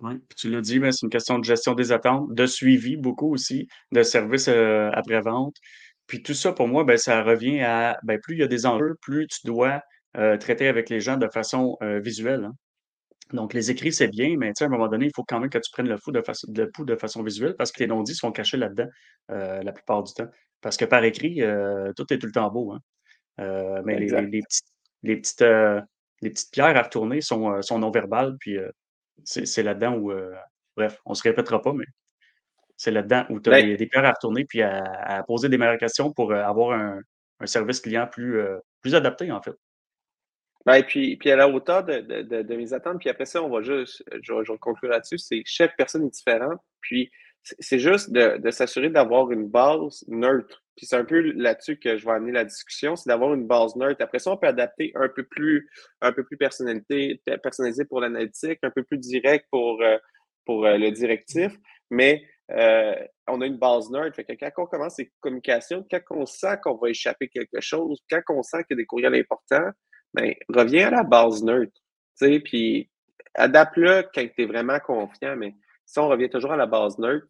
[0.00, 3.68] Oui, tu l'as dit, c'est une question de gestion des attentes, de suivi beaucoup aussi,
[3.92, 5.54] de service euh, après-vente.
[6.08, 8.66] Puis tout ça, pour moi, ben, ça revient à ben, plus il y a des
[8.66, 9.80] enjeux, plus tu dois
[10.16, 12.44] euh, traiter avec les gens de façon euh, visuelle.
[12.44, 12.54] Hein.
[13.32, 15.58] Donc, les écrits, c'est bien, mais à un moment donné, il faut quand même que
[15.58, 18.30] tu prennes le, fou de, de pouls de façon visuelle parce que les non-dits sont
[18.30, 18.88] cachés là-dedans
[19.28, 20.28] la plupart du temps.
[20.62, 22.72] Parce que par écrit, euh, tout est tout le temps beau.
[22.72, 22.80] Hein.
[23.40, 24.64] Euh, mais les, petites,
[25.02, 25.80] les, petites, euh,
[26.22, 28.36] les petites pierres à retourner sont, sont non-verbales.
[28.38, 28.56] Puis
[29.24, 30.12] c'est là-dedans où,
[30.76, 31.84] bref, on ne se répétera pas, mais
[32.76, 35.78] c'est là-dedans où tu as ben des, pierres à retourner puis à, poser des meilleures
[35.78, 37.00] questions pour avoir un,
[37.44, 38.40] service client plus,
[38.80, 39.56] plus adapté, en fait.
[40.64, 43.48] Ben, et puis, puis à la hauteur de, de, mes attentes, puis après ça, on
[43.50, 46.60] va juste, je, je conclure là-dessus, c'est chaque personne est différente.
[46.80, 47.10] Puis
[47.42, 50.62] c'est juste de, s'assurer d'avoir une base neutre.
[50.76, 53.76] Puis c'est un peu là-dessus que je vais amener la discussion, c'est d'avoir une base
[53.76, 54.02] neutre.
[54.02, 55.68] Après ça, on peut adapter un peu plus,
[56.00, 59.98] un peu plus personnalité, personnalisé pour l'analytique, un peu plus direct pour, euh,
[60.46, 61.52] pour euh, le directif.
[61.90, 62.94] Mais euh,
[63.28, 64.16] on a une base neutre.
[64.16, 68.00] Fait que quand on commence les communications, quand on sent qu'on va échapper quelque chose,
[68.08, 69.70] quand on sent qu'il y a des courriels importants,
[70.14, 71.72] ben, reviens à la base neutre.
[72.44, 72.90] Puis
[73.34, 75.54] adapte-le quand tu es vraiment confiant, mais
[75.84, 77.26] si on revient toujours à la base neutre,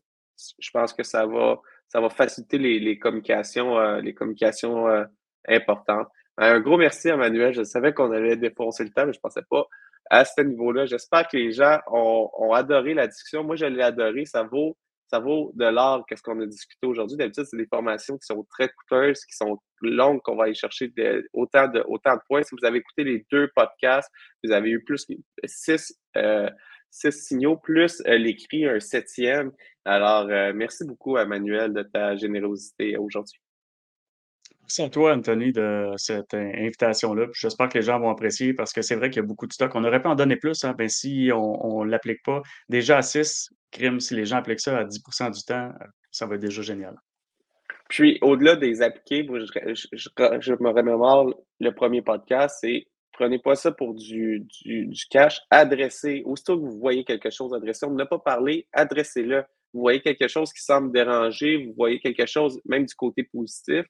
[0.58, 5.04] je pense que ça va, ça va faciliter les, communications, euh, les communications euh,
[5.48, 6.08] importantes.
[6.38, 7.52] Un gros merci à Manuel.
[7.52, 9.66] Je savais qu'on allait défoncer le temps, mais je ne pensais pas
[10.10, 10.86] à ce niveau-là.
[10.86, 13.44] J'espère que les gens ont, adoré la discussion.
[13.44, 14.24] Moi, je l'ai adoré.
[14.24, 14.76] Ça vaut,
[15.12, 17.18] ça vaut de l'or qu'est-ce qu'on a discuté aujourd'hui.
[17.18, 20.90] D'habitude, c'est des formations qui sont très coûteuses, qui sont longues, qu'on va aller chercher
[21.34, 22.42] autant, de, autant de points.
[22.42, 24.10] Si vous avez écouté les deux podcasts,
[24.42, 25.06] vous avez eu plus
[25.44, 26.48] six, euh,
[26.90, 29.52] six signaux, plus l'écrit, un septième.
[29.84, 33.41] Alors, euh, merci beaucoup, Emmanuel, de ta générosité aujourd'hui.
[34.72, 37.26] Merci à toi, Anthony, de cette invitation-là.
[37.34, 39.52] J'espère que les gens vont apprécier parce que c'est vrai qu'il y a beaucoup de
[39.52, 39.70] stock.
[39.74, 42.40] On aurait pu en donner plus, hein, ben, si on ne l'applique pas.
[42.70, 45.72] Déjà à 6 crimes, si les gens appliquent ça à 10% du temps,
[46.10, 46.96] ça va être déjà génial.
[47.90, 53.92] Puis, au-delà des appliqués, je, me remémore le premier podcast, c'est prenez pas ça pour
[53.92, 54.46] du,
[55.10, 56.22] cash, adressez.
[56.24, 57.84] Aussitôt que vous voyez quelque chose, adressez.
[57.84, 59.44] On n'a pas parlé, adressez-le
[59.74, 63.86] vous voyez quelque chose qui semble déranger, vous voyez quelque chose, même du côté positif,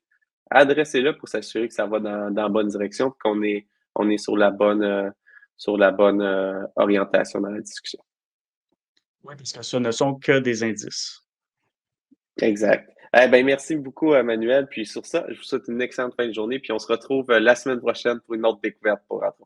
[0.55, 4.37] adressez-le pour s'assurer que ça va dans, la bonne direction, qu'on est, on est sur
[4.37, 5.11] la bonne, euh,
[5.57, 8.01] sur la bonne euh, orientation dans la discussion.
[9.25, 11.21] Oui, parce que ce ne sont que des indices.
[12.41, 12.89] Exact.
[13.15, 14.67] Eh ben, merci beaucoup, Emmanuel.
[14.67, 16.59] Puis sur ça, je vous souhaite une excellente fin de journée.
[16.59, 19.45] Puis on se retrouve euh, la semaine prochaine pour une autre découverte pour Rentrer.